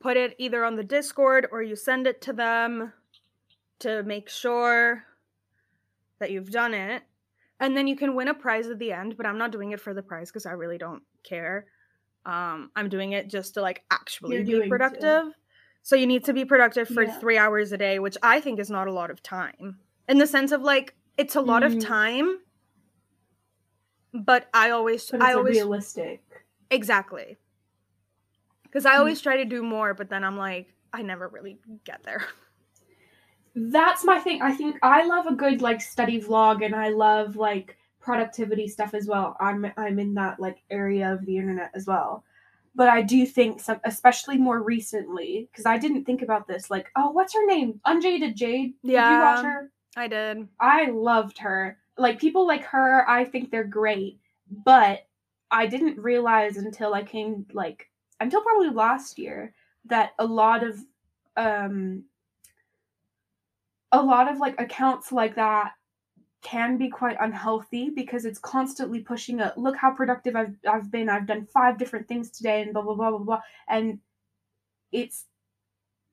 put 0.00 0.16
it 0.16 0.34
either 0.38 0.64
on 0.64 0.76
the 0.76 0.84
Discord 0.84 1.46
or 1.52 1.62
you 1.62 1.76
send 1.76 2.06
it 2.06 2.22
to 2.22 2.32
them 2.32 2.92
to 3.80 4.02
make 4.02 4.28
sure 4.28 5.04
that 6.18 6.30
you've 6.30 6.50
done 6.50 6.74
it. 6.74 7.02
And 7.60 7.76
then 7.76 7.86
you 7.86 7.96
can 7.96 8.14
win 8.14 8.28
a 8.28 8.34
prize 8.34 8.68
at 8.68 8.78
the 8.78 8.92
end, 8.92 9.16
but 9.18 9.26
I'm 9.26 9.36
not 9.36 9.52
doing 9.52 9.72
it 9.72 9.80
for 9.80 9.92
the 9.92 10.02
prize 10.02 10.30
because 10.30 10.46
I 10.46 10.52
really 10.52 10.78
don't 10.78 11.02
care. 11.24 11.66
Um, 12.24 12.70
I'm 12.74 12.88
doing 12.88 13.12
it 13.12 13.28
just 13.28 13.54
to 13.54 13.62
like 13.62 13.84
actually 13.90 14.36
You're 14.36 14.62
be 14.62 14.68
productive. 14.68 15.34
So 15.82 15.96
you 15.96 16.06
need 16.06 16.24
to 16.24 16.32
be 16.32 16.44
productive 16.44 16.88
for 16.88 17.04
Yeah. 17.04 17.18
three 17.18 17.38
hours 17.38 17.72
a 17.72 17.78
day, 17.78 17.98
which 17.98 18.16
I 18.22 18.40
think 18.40 18.60
is 18.60 18.70
not 18.70 18.88
a 18.88 18.92
lot 18.92 19.10
of 19.10 19.22
time. 19.22 19.78
In 20.08 20.18
the 20.18 20.26
sense 20.26 20.52
of 20.52 20.62
like 20.62 20.94
it's 21.18 21.36
a 21.36 21.40
lot 21.40 21.62
of 21.62 21.74
Mm. 21.74 21.86
time, 21.86 22.38
but 24.12 24.48
I 24.54 24.70
always 24.70 25.10
But 25.10 25.22
I 25.22 25.32
always 25.34 25.56
realistic. 25.56 26.22
exactly 26.70 27.36
because 28.64 28.86
I 28.86 28.94
Mm. 28.94 28.98
always 29.00 29.20
try 29.20 29.36
to 29.36 29.44
do 29.44 29.62
more, 29.62 29.94
but 29.94 30.08
then 30.10 30.24
I'm 30.24 30.36
like 30.36 30.72
I 30.92 31.02
never 31.02 31.28
really 31.28 31.58
get 31.84 32.02
there. 32.02 32.24
That's 33.54 34.04
my 34.04 34.18
thing. 34.18 34.42
I 34.42 34.52
think 34.52 34.76
I 34.82 35.04
love 35.04 35.26
a 35.26 35.34
good 35.34 35.60
like 35.60 35.80
study 35.80 36.20
vlog, 36.20 36.64
and 36.64 36.74
I 36.74 36.88
love 36.88 37.36
like 37.36 37.76
productivity 38.00 38.68
stuff 38.68 38.94
as 38.94 39.06
well. 39.06 39.36
I'm 39.40 39.72
I'm 39.76 39.98
in 39.98 40.14
that 40.14 40.38
like 40.40 40.62
area 40.70 41.12
of 41.12 41.24
the 41.26 41.36
internet 41.36 41.70
as 41.74 41.86
well. 41.86 42.24
But 42.76 42.88
I 42.88 43.02
do 43.02 43.26
think 43.26 43.60
some, 43.60 43.80
especially 43.84 44.38
more 44.38 44.62
recently, 44.62 45.48
because 45.50 45.66
I 45.66 45.76
didn't 45.76 46.04
think 46.04 46.22
about 46.22 46.46
this. 46.46 46.70
Like, 46.70 46.88
oh, 46.94 47.10
what's 47.10 47.34
her 47.34 47.44
name? 47.46 47.80
Unjaded 47.84 48.36
Jade. 48.36 48.74
Did 48.84 48.92
you 48.92 49.20
watch 49.20 49.42
her? 49.42 49.72
I 49.96 50.06
did. 50.06 50.46
I 50.60 50.86
loved 50.90 51.38
her. 51.38 51.78
Like 52.00 52.18
people 52.18 52.46
like 52.46 52.64
her, 52.64 53.08
I 53.08 53.24
think 53.24 53.50
they're 53.50 53.64
great. 53.64 54.18
But 54.50 55.06
I 55.50 55.66
didn't 55.66 55.98
realize 55.98 56.56
until 56.56 56.94
I 56.94 57.02
came 57.02 57.46
like 57.52 57.88
until 58.20 58.42
probably 58.42 58.70
last 58.70 59.18
year 59.18 59.54
that 59.86 60.12
a 60.18 60.24
lot 60.24 60.62
of 60.62 60.78
um 61.36 62.04
a 63.92 64.02
lot 64.02 64.30
of 64.30 64.38
like 64.38 64.60
accounts 64.60 65.10
like 65.10 65.34
that 65.34 65.72
can 66.42 66.78
be 66.78 66.88
quite 66.88 67.16
unhealthy 67.20 67.90
because 67.90 68.24
it's 68.24 68.38
constantly 68.38 69.00
pushing 69.00 69.40
a 69.40 69.52
look 69.56 69.76
how 69.76 69.90
productive 69.90 70.36
I've 70.36 70.56
I've 70.68 70.90
been. 70.90 71.08
I've 71.08 71.26
done 71.26 71.46
five 71.46 71.78
different 71.78 72.08
things 72.08 72.30
today 72.30 72.62
and 72.62 72.72
blah 72.72 72.82
blah 72.82 72.94
blah 72.94 73.10
blah 73.10 73.18
blah. 73.18 73.40
And 73.68 73.98
it's 74.92 75.26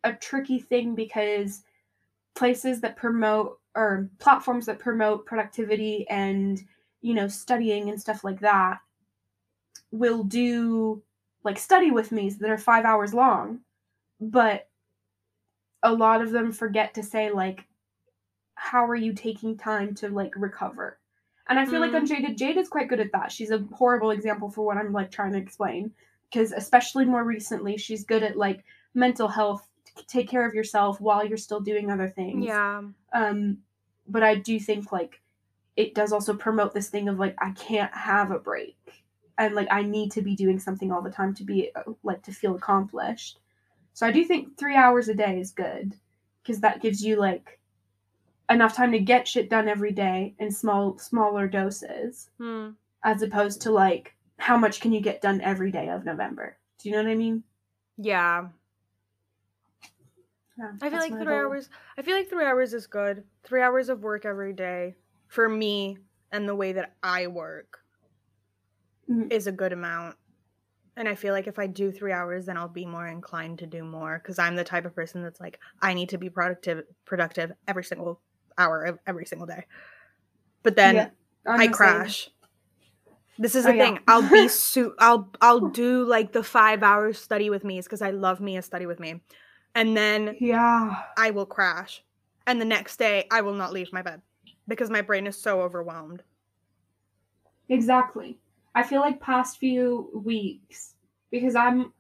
a 0.04 0.14
tricky 0.14 0.60
thing 0.60 0.96
because 0.96 1.64
places 2.36 2.82
that 2.82 2.98
promote 2.98 3.60
or 3.78 4.10
platforms 4.20 4.66
that 4.66 4.80
promote 4.80 5.26
productivity 5.26 6.06
and 6.10 6.62
you 7.02 7.14
know 7.14 7.28
studying 7.28 7.90
and 7.90 8.02
stuff 8.02 8.24
like 8.24 8.40
that 8.40 8.80
will 9.92 10.24
do 10.24 11.02
like 11.44 11.58
study 11.60 11.92
with 11.92 12.12
me's 12.12 12.38
that 12.40 12.50
are 12.50 12.58
five 12.58 12.84
hours 12.86 13.14
long. 13.14 13.60
But 14.20 14.68
a 15.84 15.94
lot 15.94 16.22
of 16.22 16.32
them 16.32 16.52
forget 16.52 16.96
to 16.96 17.04
say 17.04 17.32
like 17.32 17.66
how 18.56 18.84
are 18.86 18.96
you 18.96 19.14
taking 19.14 19.56
time 19.56 19.94
to 19.96 20.10
like 20.10 20.34
recover? 20.36 20.98
And 21.50 21.58
i 21.60 21.66
feel 21.66 21.80
like 21.80 21.92
Mm. 21.92 21.98
unjaded 22.00 22.38
jade 22.38 22.58
is 22.58 22.68
quite 22.68 22.90
good 22.90 23.00
at 23.00 23.12
that. 23.14 23.32
She's 23.32 23.52
a 23.52 23.60
horrible 23.74 24.12
example 24.12 24.50
for 24.50 24.66
what 24.66 24.78
i'm 24.78 24.92
like 24.92 25.12
trying 25.12 25.34
to 25.34 25.38
explain. 25.38 25.94
Because 26.30 26.52
especially 26.52 27.06
more 27.06 27.24
recently 27.24 27.78
she's 27.78 28.04
good 28.04 28.24
at 28.24 28.36
like 28.36 28.66
mental 28.96 29.28
health 29.28 29.64
take 30.08 30.28
care 30.28 30.46
of 30.48 30.54
yourself 30.54 31.00
while 31.02 31.26
you're 31.26 31.38
still 31.38 31.60
doing 31.62 31.90
other 31.92 32.10
things. 32.10 32.46
Yeah. 32.46 32.82
um 33.14 33.58
but 34.08 34.24
i 34.24 34.36
do 34.36 34.60
think 34.60 34.92
like 34.92 35.22
it 35.76 35.94
does 35.94 36.12
also 36.12 36.34
promote 36.34 36.74
this 36.74 36.90
thing 36.90 37.08
of 37.08 37.20
like 37.20 37.36
i 37.40 37.52
can't 37.52 37.94
have 37.94 38.32
a 38.32 38.40
break 38.40 38.78
and 39.38 39.54
like 39.56 39.68
i 39.72 39.82
need 39.82 40.12
to 40.12 40.22
be 40.22 40.36
doing 40.36 40.60
something 40.60 40.92
all 40.92 41.02
the 41.02 41.12
time 41.12 41.34
to 41.34 41.44
be 41.44 41.72
like 42.04 42.22
to 42.24 42.32
feel 42.32 42.56
accomplished 42.56 43.40
so 43.94 44.06
i 44.08 44.12
do 44.12 44.24
think 44.26 44.58
three 44.58 44.76
hours 44.76 45.08
a 45.10 45.14
day 45.14 45.40
is 45.40 45.52
good 45.52 45.94
because 46.42 46.62
that 46.62 46.82
gives 46.82 47.04
you 47.04 47.16
like 47.18 47.60
enough 48.50 48.76
time 48.76 48.92
to 48.94 49.00
get 49.00 49.28
shit 49.28 49.50
done 49.50 49.68
every 49.68 49.92
day 49.92 50.34
in 50.40 50.52
small 50.52 50.98
smaller 50.98 51.48
doses 51.48 52.30
Hmm. 52.38 52.70
as 53.04 53.22
opposed 53.22 53.62
to 53.62 53.72
like 53.72 54.16
how 54.40 54.56
much 54.58 54.80
can 54.82 54.94
you 54.94 55.02
get 55.02 55.22
done 55.22 55.42
every 55.42 55.72
day 55.72 55.90
of 55.90 56.06
november 56.06 56.58
do 56.80 56.90
you 56.90 56.96
know 56.96 57.04
what 57.04 57.12
i 57.12 57.16
mean 57.16 57.44
Yeah. 57.98 58.50
Yeah, 60.58 60.72
I 60.82 60.90
feel 60.90 61.00
like 61.00 61.14
three 61.18 61.26
goal. 61.26 61.38
hours. 61.46 61.70
I 61.98 62.02
feel 62.02 62.16
like 62.16 62.30
three 62.30 62.46
hours 62.46 62.74
is 62.74 62.88
good. 62.88 63.24
Three 63.44 63.62
hours 63.62 63.90
of 63.90 64.02
work 64.02 64.26
every 64.26 64.54
day 64.54 64.96
for 65.28 65.48
me 65.48 65.98
and 66.32 66.48
the 66.48 66.56
way 66.56 66.74
that 66.74 66.96
I 67.04 67.28
work 67.28 67.80
Mhm. 69.10 69.32
is 69.32 69.48
a 69.48 69.52
good 69.52 69.74
amount. 69.74 70.16
And 70.96 71.08
I 71.08 71.16
feel 71.16 71.34
like 71.34 71.48
if 71.48 71.60
I 71.60 71.68
do 71.68 71.92
three 71.92 72.12
hours, 72.12 72.48
then 72.48 72.58
I'll 72.58 72.68
be 72.68 72.86
more 72.86 73.06
inclined 73.08 73.60
to 73.60 73.68
do 73.68 73.84
more 73.84 74.20
because 74.22 74.40
I'm 74.40 74.56
the 74.56 74.64
type 74.64 74.86
of 74.86 74.96
person 74.96 75.22
that's 75.22 75.40
like, 75.40 75.60
I 75.82 75.94
need 75.94 76.10
to 76.10 76.18
be 76.18 76.30
productive, 76.30 76.86
productive 77.06 77.52
every 77.68 77.84
single 77.84 78.22
hour 78.58 78.84
of 78.84 79.00
every 79.06 79.26
single 79.26 79.46
day. 79.48 79.66
But 80.64 80.76
then 80.76 80.96
Yeah, 80.96 81.10
I 81.48 81.68
crash. 81.68 82.30
This 83.38 83.54
is 83.56 83.66
Oh, 83.66 83.70
the 83.70 83.74
yeah. 83.74 83.86
thing. 83.86 84.00
I'll 84.08 84.24
be 84.24 84.48
su- 84.50 84.96
I'll 84.98 85.30
I'll 85.42 85.70
do 85.70 86.04
like 86.04 86.32
the 86.32 86.44
five 86.44 86.82
hours 86.82 87.20
study 87.20 87.50
with 87.50 87.64
me 87.64 87.78
is 87.78 87.86
because 87.86 88.02
I 88.02 88.10
love 88.12 88.40
me 88.42 88.58
a 88.58 88.62
study 88.64 88.88
with 88.88 89.00
me, 89.00 89.22
and 89.76 89.96
then 89.96 90.36
yeah 90.40 91.04
I 91.18 91.32
will 91.32 91.46
crash. 91.46 92.04
And 92.46 92.62
the 92.62 92.66
next 92.66 92.98
day, 92.98 93.28
I 93.30 93.42
will 93.42 93.54
not 93.54 93.74
leave 93.74 93.92
my 93.92 94.02
bed 94.02 94.22
because 94.68 94.90
my 94.90 95.02
brain 95.02 95.28
is 95.28 95.40
so 95.40 95.62
overwhelmed. 95.62 96.24
Exactly. 97.70 98.40
I 98.74 98.84
feel 98.84 99.02
like 99.02 99.20
past 99.20 99.58
few 99.58 100.10
weeks 100.14 100.96
because 101.32 101.56
I'm 101.56 101.94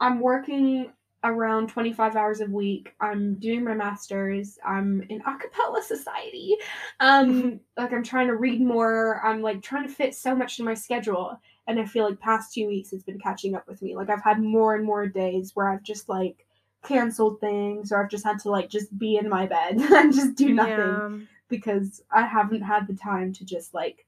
I'm 0.00 0.20
working 0.20 0.92
around 1.24 1.68
25 1.68 2.16
hours 2.16 2.40
a 2.40 2.46
week. 2.46 2.94
I'm 3.00 3.34
doing 3.34 3.64
my 3.64 3.74
masters. 3.74 4.58
I'm 4.64 5.02
in 5.08 5.20
a 5.20 5.38
cappella 5.38 5.82
society. 5.82 6.56
Um 7.00 7.60
like 7.76 7.92
I'm 7.92 8.02
trying 8.02 8.28
to 8.28 8.36
read 8.36 8.60
more. 8.60 9.20
I'm 9.24 9.42
like 9.42 9.62
trying 9.62 9.86
to 9.86 9.92
fit 9.94 10.14
so 10.14 10.34
much 10.34 10.58
in 10.58 10.64
my 10.64 10.74
schedule 10.74 11.38
and 11.68 11.78
I 11.78 11.84
feel 11.84 12.08
like 12.08 12.20
past 12.20 12.54
2 12.54 12.66
weeks 12.66 12.92
it's 12.92 13.04
been 13.04 13.18
catching 13.20 13.54
up 13.54 13.68
with 13.68 13.82
me. 13.82 13.94
Like 13.94 14.10
I've 14.10 14.22
had 14.22 14.40
more 14.42 14.74
and 14.74 14.84
more 14.84 15.06
days 15.06 15.52
where 15.54 15.68
I've 15.68 15.82
just 15.82 16.08
like 16.08 16.45
canceled 16.84 17.40
things 17.40 17.90
or 17.92 18.02
I've 18.02 18.10
just 18.10 18.24
had 18.24 18.38
to 18.40 18.50
like 18.50 18.68
just 18.70 18.96
be 18.98 19.16
in 19.16 19.28
my 19.28 19.46
bed 19.46 19.76
and 19.92 20.14
just 20.14 20.34
do 20.36 20.52
nothing 20.54 20.74
Yeah. 20.76 21.18
because 21.48 22.02
I 22.10 22.22
haven't 22.22 22.62
had 22.62 22.86
the 22.86 22.94
time 22.94 23.32
to 23.34 23.44
just 23.44 23.74
like 23.74 24.06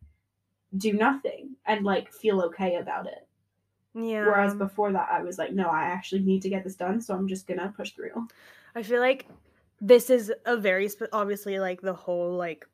do 0.77 0.93
nothing 0.93 1.57
and 1.67 1.85
like 1.85 2.13
feel 2.13 2.41
okay 2.43 2.77
about 2.77 3.07
it. 3.07 3.27
Yeah. 3.95 4.27
Whereas 4.27 4.55
before 4.55 4.93
that, 4.93 5.09
I 5.11 5.23
was 5.23 5.39
like, 5.39 5.53
no, 5.53 5.69
I 5.69 5.85
actually 5.85 6.21
need 6.21 6.43
to 6.43 6.49
get 6.51 6.63
this 6.63 6.77
done, 6.77 7.01
so 7.01 7.15
I'm 7.15 7.27
just 7.27 7.47
gonna 7.49 7.73
push 7.77 7.93
through. 7.93 8.29
I 8.75 8.83
feel 8.83 9.01
like 9.01 9.27
this 9.81 10.11
is 10.11 10.33
a 10.45 10.57
very 10.57 10.89
sp- 10.93 11.11
obviously 11.13 11.59
like 11.59 11.81
the 11.81 11.95
whole 11.95 12.37
like 12.37 12.67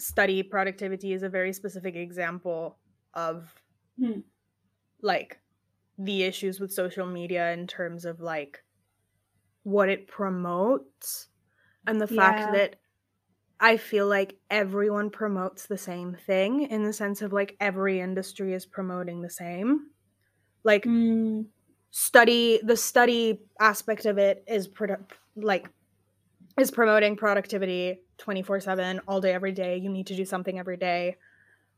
study 0.00 0.42
productivity 0.42 1.12
is 1.12 1.22
a 1.22 1.28
very 1.28 1.52
specific 1.52 1.94
example 1.96 2.78
of 3.14 3.52
Hmm. 4.00 4.20
like 5.02 5.38
the 5.98 6.22
issues 6.22 6.58
with 6.58 6.72
social 6.72 7.06
media 7.06 7.52
in 7.52 7.66
terms 7.66 8.04
of 8.06 8.20
like 8.20 8.61
what 9.64 9.88
it 9.88 10.08
promotes 10.08 11.28
and 11.86 12.00
the 12.00 12.08
Yeah. 12.08 12.22
fact 12.22 12.50
that 12.52 12.76
I 13.60 13.76
feel 13.76 14.08
like 14.08 14.38
everyone 14.50 15.10
promotes 15.10 15.66
the 15.66 15.78
same 15.78 16.14
thing 16.16 16.62
in 16.62 16.84
the 16.84 16.92
sense 16.92 17.22
of 17.22 17.32
like 17.32 17.56
every 17.60 18.00
industry 18.00 18.54
is 18.54 18.66
promoting 18.66 19.22
the 19.22 19.30
same. 19.30 19.90
Like 20.64 20.86
Mm, 20.86 21.50
study 21.90 22.60
the 22.64 22.76
study 22.76 23.42
aspect 23.60 24.06
of 24.06 24.18
it 24.18 24.44
is 24.48 24.68
produ- 24.68 25.10
like 25.36 25.68
is 26.58 26.70
promoting 26.70 27.16
productivity 27.16 28.02
24/7 28.18 29.00
all 29.08 29.20
day 29.20 29.32
every 29.32 29.52
day. 29.52 29.76
You 29.78 29.90
need 29.90 30.08
to 30.08 30.16
do 30.16 30.24
something 30.24 30.58
every 30.58 30.76
day. 30.76 31.16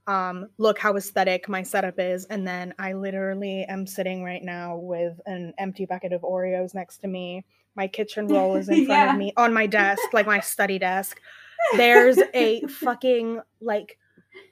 Um 0.07 0.51
look 0.59 0.79
how 0.79 0.97
aesthetic 0.97 1.49
my 1.49 1.63
setup 1.63 1.99
is. 1.99 2.27
And 2.27 2.47
then 2.47 2.75
i 2.79 2.95
literally 2.95 3.65
am 3.65 3.87
sitting 3.87 4.25
right 4.25 4.43
now 4.43 4.77
with 4.79 5.21
an 5.27 5.55
empty 5.59 5.87
bucket 5.87 6.13
of 6.13 6.23
oreos 6.23 6.75
next 6.75 6.99
to 6.99 7.09
me 7.09 7.47
my 7.77 7.87
kitchen 7.89 8.27
roll 8.29 8.57
is 8.57 8.69
in 8.69 8.87
front 8.87 8.89
Yeah. 8.89 9.13
of 9.13 9.19
me 9.19 9.33
on 9.37 9.53
my 9.53 9.67
desk 9.67 10.03
like 10.13 10.27
my 10.27 10.41
study 10.41 10.79
desk. 10.79 11.21
There's 11.77 12.19
a 12.35 12.61
fucking 12.63 13.41
like 13.61 13.99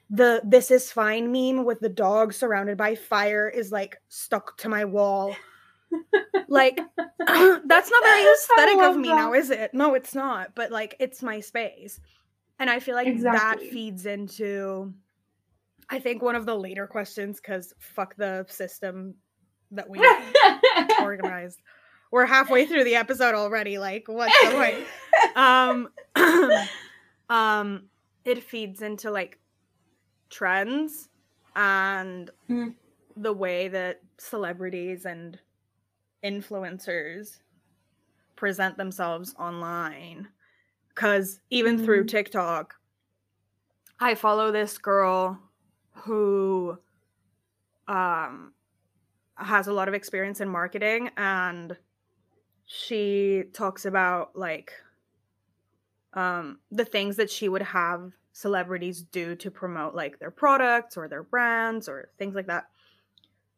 the 0.09 0.41
this 0.43 0.71
is 0.71 0.91
fine 0.91 1.31
meme 1.31 1.65
with 1.65 1.79
the 1.79 1.89
dog 1.89 2.33
surrounded 2.33 2.77
by 2.77 2.95
fire 2.95 3.47
is 3.49 3.71
like 3.71 4.01
stuck 4.09 4.57
to 4.59 4.69
my 4.69 4.85
wall. 4.85 5.35
Like 6.47 6.77
that's 7.19 7.91
not 7.91 8.03
very 8.03 8.23
aesthetic 8.33 8.77
of 8.81 8.97
me 8.97 9.09
now 9.09 9.33
is 9.33 9.49
it? 9.51 9.73
No 9.73 9.93
it's 9.93 10.15
not 10.15 10.55
but 10.55 10.71
like 10.71 10.95
it's 10.99 11.21
my 11.21 11.39
space. 11.39 11.99
And 12.59 12.69
i 12.69 12.79
feel 12.79 12.95
like 12.95 13.19
that 13.21 13.59
feeds 13.59 14.05
into 14.05 14.93
i 15.89 15.99
think 15.99 16.21
one 16.21 16.35
of 16.35 16.45
the 16.45 16.55
later 16.55 16.87
questions 16.87 17.39
because 17.39 17.73
fuck 17.79 18.15
the 18.15 18.45
system 18.49 19.15
that 19.71 19.89
we 19.89 19.99
organized 20.99 21.61
we're 22.13 22.27
halfway 22.27 22.63
through 22.67 22.83
the 22.83 22.93
episode 22.95 23.33
already 23.33 23.79
like 23.79 24.07
what's 24.07 24.39
the 24.43 24.51
point 24.51 24.77
um 25.35 25.89
um 27.29 27.85
it 28.23 28.43
feeds 28.43 28.81
into 28.83 29.09
like 29.11 29.39
trends 30.29 31.09
and 31.55 32.29
Mm. 32.49 32.75
the 33.17 33.33
way 33.33 33.67
that 33.69 34.01
celebrities 34.19 35.05
and 35.05 35.39
influencers 36.23 37.39
present 38.35 38.77
themselves 38.77 39.33
online 39.39 40.27
cuz 40.93 41.39
even 41.49 41.83
through 41.83 42.03
Mhm. 42.03 42.09
TikTok 42.09 42.75
I 43.99 44.13
follow 44.15 44.51
this 44.51 44.77
girl 44.77 45.39
who 46.05 46.77
um 47.87 48.53
has 49.35 49.67
a 49.67 49.73
lot 49.73 49.87
of 49.87 49.93
experience 49.95 50.41
in 50.41 50.49
marketing 50.49 51.09
and 51.17 51.75
she 52.75 53.43
talks 53.53 53.85
about 53.85 54.35
like 54.35 54.73
um 56.13 56.57
the 56.71 56.83
things 56.83 57.17
that 57.17 57.29
she 57.29 57.47
would 57.47 57.61
have 57.61 58.11
celebrities 58.31 59.03
do 59.03 59.35
to 59.35 59.51
promote 59.51 59.93
like 59.93 60.17
their 60.17 60.31
products 60.31 60.97
or 60.97 61.07
their 61.07 61.21
brands 61.21 61.87
or 61.87 62.09
things 62.17 62.33
like 62.33 62.47
that. 62.47 62.65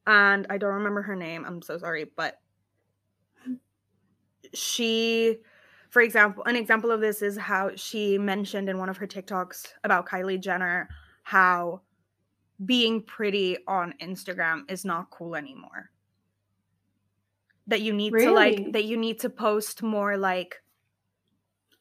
And 0.06 0.46
i 0.50 0.58
don't 0.58 0.74
remember 0.74 1.02
her 1.02 1.16
name 1.16 1.46
i'm 1.46 1.62
so 1.62 1.78
sorry 1.78 2.06
but 2.16 2.42
she 4.54 5.38
for 5.90 6.02
example 6.02 6.44
an 6.44 6.58
example 6.58 6.92
of 6.92 7.00
this 7.00 7.22
is 7.22 7.38
how 7.38 7.72
she 7.76 8.18
mentioned 8.18 8.68
in 8.68 8.78
one 8.78 8.90
of 8.90 8.98
her 8.98 9.08
tiktoks 9.08 9.68
about 9.86 10.06
kylie 10.06 10.40
jenner 10.40 10.90
how 11.24 11.82
being 12.66 13.02
pretty 13.02 13.58
on 13.66 13.94
instagram 14.02 14.70
is 14.70 14.84
not 14.86 15.10
cool 15.10 15.36
anymore 15.36 15.90
that 17.68 17.82
you 17.82 17.94
need 17.94 18.18
to 18.20 18.32
like 18.32 18.72
that 18.74 18.86
you 18.86 18.98
need 18.98 19.20
to 19.22 19.30
post 19.30 19.82
more 19.84 20.18
like 20.18 20.62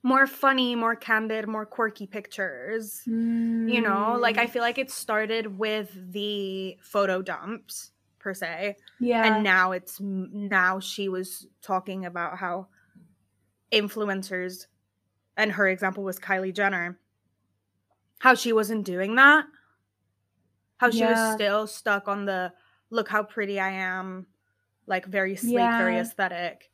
more 0.02 0.26
funny 0.26 0.74
more 0.74 0.96
candid 0.96 1.48
more 1.48 1.66
quirky 1.66 2.06
pictures. 2.06 3.02
You 3.66 3.80
know 3.80 4.16
like 4.20 4.36
i 4.38 4.46
Mm, 4.46 4.50
feel 4.50 4.62
like 4.62 4.78
it 4.78 4.90
started 4.90 5.58
with 5.58 6.12
the 6.12 6.76
photo 6.82 7.22
dumps 7.22 7.92
per 8.18 8.34
se 8.34 8.76
yeah. 9.00 9.24
and 9.26 9.42
now 9.44 9.72
it's 9.72 9.98
now 10.00 10.80
she 10.80 11.08
was 11.08 11.46
talking 11.62 12.04
about 12.04 12.38
how 12.38 12.68
influencers 13.72 14.66
and 15.36 15.52
her 15.52 15.68
example 15.68 16.04
was 16.04 16.18
Kylie 16.18 16.54
Jenner 16.54 16.98
how 18.18 18.34
she 18.34 18.52
wasn't 18.52 18.84
doing 18.84 19.14
that 19.16 19.46
how 20.78 20.90
she 20.90 21.04
was 21.04 21.18
still 21.32 21.66
stuck 21.66 22.08
on 22.08 22.24
the 22.24 22.52
look 22.90 23.08
how 23.08 23.22
pretty 23.22 23.58
I 23.58 23.70
am 23.70 24.26
like 24.86 25.06
very 25.06 25.36
sleek 25.36 25.56
very 25.56 25.98
aesthetic 25.98 26.70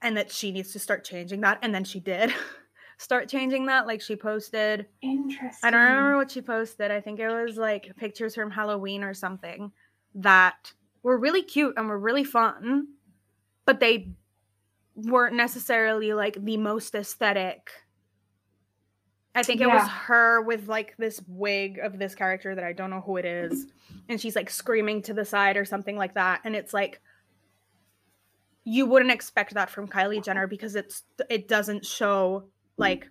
and 0.00 0.16
that 0.16 0.30
she 0.30 0.52
needs 0.52 0.72
to 0.72 0.78
start 0.78 1.04
changing 1.04 1.40
that 1.40 1.58
and 1.62 1.74
then 1.74 1.84
she 1.84 2.00
did 2.00 2.32
start 2.98 3.28
changing 3.28 3.66
that 3.66 3.86
like 3.86 4.00
she 4.00 4.14
posted 4.14 4.86
interesting 5.00 5.58
I 5.62 5.70
don't 5.70 5.80
remember 5.80 6.16
what 6.16 6.30
she 6.30 6.40
posted. 6.40 6.90
I 6.90 7.00
think 7.00 7.18
it 7.18 7.28
was 7.28 7.56
like 7.56 7.96
pictures 7.96 8.34
from 8.34 8.50
Halloween 8.50 9.02
or 9.02 9.14
something 9.14 9.72
that 10.14 10.72
were 11.02 11.18
really 11.18 11.42
cute 11.42 11.74
and 11.76 11.88
were 11.88 11.98
really 11.98 12.24
fun, 12.24 12.88
but 13.66 13.80
they 13.80 14.10
weren't 14.94 15.34
necessarily 15.34 16.12
like 16.12 16.36
the 16.42 16.56
most 16.56 16.94
aesthetic. 16.94 17.70
I 19.34 19.42
think 19.42 19.60
it 19.60 19.66
was 19.66 19.88
her 19.88 20.42
with 20.42 20.68
like 20.68 20.94
this 20.98 21.20
wig 21.26 21.78
of 21.78 21.98
this 21.98 22.14
character 22.14 22.54
that 22.54 22.64
I 22.64 22.72
don't 22.72 22.90
know 22.90 23.00
who 23.00 23.16
it 23.16 23.24
is, 23.24 23.66
and 24.08 24.20
she's 24.20 24.36
like 24.36 24.50
screaming 24.50 25.00
to 25.02 25.14
the 25.14 25.24
side 25.24 25.56
or 25.56 25.64
something 25.64 25.96
like 25.96 26.14
that. 26.14 26.40
And 26.44 26.54
it's 26.54 26.74
like 26.74 27.00
you 28.64 28.86
wouldn't 28.86 29.10
expect 29.10 29.54
that 29.54 29.70
from 29.70 29.88
Kylie 29.88 30.22
Jenner 30.22 30.46
because 30.46 30.76
it's 30.76 31.02
it 31.28 31.48
doesn't 31.48 31.84
show 31.84 32.44
like 32.76 33.08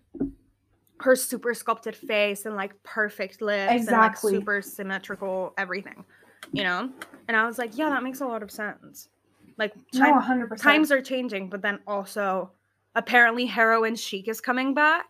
her 0.99 1.15
super 1.15 1.53
sculpted 1.53 1.95
face 1.95 2.45
and 2.45 2.55
like 2.55 2.81
perfect 2.83 3.41
lips 3.41 3.71
Exactly. 3.73 3.93
and 3.93 4.01
like 4.01 4.17
super 4.17 4.61
symmetrical 4.61 5.53
everything, 5.57 6.05
you 6.51 6.63
know? 6.63 6.89
And 7.27 7.35
I 7.35 7.45
was 7.45 7.57
like, 7.57 7.77
yeah, 7.77 7.89
that 7.89 8.03
makes 8.03 8.21
a 8.21 8.25
lot 8.27 8.43
of 8.43 8.51
sense. 8.51 9.09
Like 9.57 9.73
no 9.93 10.21
time- 10.21 10.47
100% 10.47 10.57
times 10.57 10.91
are 10.91 11.01
changing, 11.01 11.49
but 11.49 11.61
then 11.61 11.79
also 11.87 12.51
apparently 12.95 13.45
heroin 13.45 13.95
chic 13.95 14.27
is 14.27 14.39
coming 14.41 14.73
back, 14.73 15.07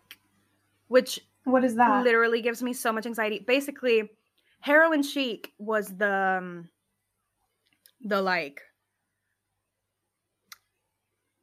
which 0.92 1.20
what 1.44 1.64
is 1.64 1.74
that 1.76 2.04
literally 2.04 2.42
gives 2.42 2.62
me 2.62 2.72
so 2.72 2.92
much 2.92 3.06
anxiety. 3.06 3.38
Basically, 3.46 4.10
heroin 4.60 5.02
chic 5.02 5.52
was 5.58 5.96
the 5.96 6.38
um, 6.38 6.68
the 8.02 8.20
like 8.20 8.60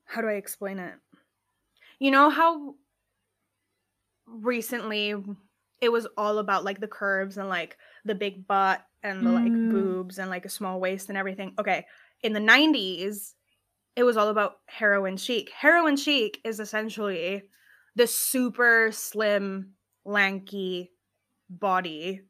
how 0.06 0.22
do 0.22 0.28
I 0.28 0.34
explain 0.34 0.80
it? 0.80 0.94
You 2.00 2.12
know 2.12 2.30
how 2.30 2.76
recently 4.28 5.16
it 5.82 5.90
was 5.90 6.08
all 6.18 6.38
about 6.38 6.64
like 6.64 6.80
the 6.80 6.88
curves 6.88 7.38
and 7.38 7.50
like 7.50 7.78
the 8.06 8.16
big 8.16 8.48
butt 8.48 8.86
and 9.02 9.26
the 9.26 9.32
like 9.32 9.54
Mm. 9.54 9.70
boobs 9.72 10.20
and 10.20 10.30
like 10.30 10.46
a 10.46 10.50
small 10.50 10.80
waist 10.80 11.10
and 11.10 11.18
everything. 11.18 11.54
Okay, 11.58 11.86
in 12.22 12.34
the 12.34 12.40
90s 12.40 13.36
it 13.96 14.04
was 14.04 14.16
all 14.16 14.30
about 14.30 14.60
heroin 14.68 15.18
chic. 15.18 15.50
Heroin 15.50 15.98
chic 15.98 16.40
is 16.46 16.60
essentially 16.60 17.44
the 18.00 18.08
super 18.08 18.92
slim 18.94 19.74
lanky 20.06 20.90
body. 21.50 22.22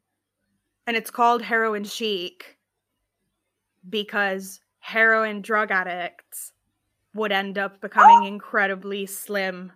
And 0.88 0.98
it's 0.98 1.12
called 1.12 1.44
heroin 1.44 1.84
chic 1.84 2.58
because 3.88 4.62
heroin 4.80 5.44
drug 5.44 5.70
addicts 5.70 6.54
would 7.14 7.32
end 7.32 7.60
up 7.60 7.82
becoming 7.82 8.24
incredibly 8.24 9.06
slim 9.06 9.72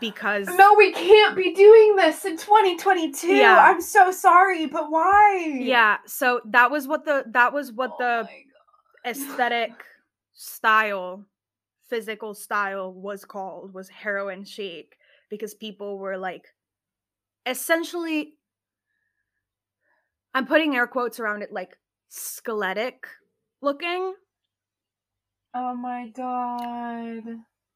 because 0.00 0.48
no 0.48 0.74
we 0.74 0.92
can't 0.92 1.36
be 1.36 1.54
doing 1.54 1.96
this 1.96 2.24
in 2.24 2.36
2022 2.36 3.28
Yeah. 3.28 3.58
i'm 3.60 3.80
so 3.80 4.10
sorry 4.10 4.66
but 4.66 4.90
why? 4.90 5.56
Yeah 5.56 5.98
so 6.04 6.40
that 6.46 6.70
was 6.70 6.88
what 6.88 7.04
the 7.04 7.24
that 7.28 7.52
was 7.52 7.70
what 7.72 7.92
Oh 8.00 8.24
the 8.24 8.28
aesthetic 9.08 9.72
style 10.32 11.24
physical 11.94 12.34
style 12.34 12.92
was 12.92 13.24
called 13.24 13.72
was 13.72 13.88
heroin 13.88 14.44
chic 14.44 14.96
because 15.30 15.54
people 15.54 15.96
were 15.96 16.18
like 16.18 16.52
essentially 17.46 18.34
i'm 20.34 20.44
putting 20.44 20.74
air 20.74 20.88
quotes 20.88 21.20
around 21.20 21.42
it 21.42 21.52
like 21.52 21.78
skeletic 22.08 23.06
looking. 23.62 24.14
Oh 25.54 25.76
my 25.76 26.08
god. 26.08 27.22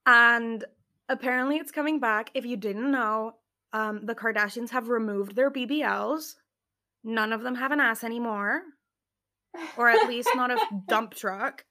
and 0.04 0.64
apparently 1.08 1.58
it's 1.58 1.70
coming 1.70 2.00
back. 2.00 2.30
If 2.34 2.44
you 2.44 2.56
didn't 2.56 2.90
know 2.90 3.36
um 3.72 4.04
the 4.04 4.16
kardashians 4.16 4.70
have 4.70 4.88
removed 4.88 5.36
their 5.36 5.50
bbls 5.50 6.34
none 7.04 7.32
of 7.32 7.42
them 7.42 7.54
have 7.54 7.70
an 7.70 7.78
ass 7.78 8.02
anymore. 8.02 8.62
Or 9.76 9.88
at 9.88 10.08
least 10.08 10.28
not 10.34 10.50
a 10.50 10.58
dump 10.88 11.14
truck 11.14 11.64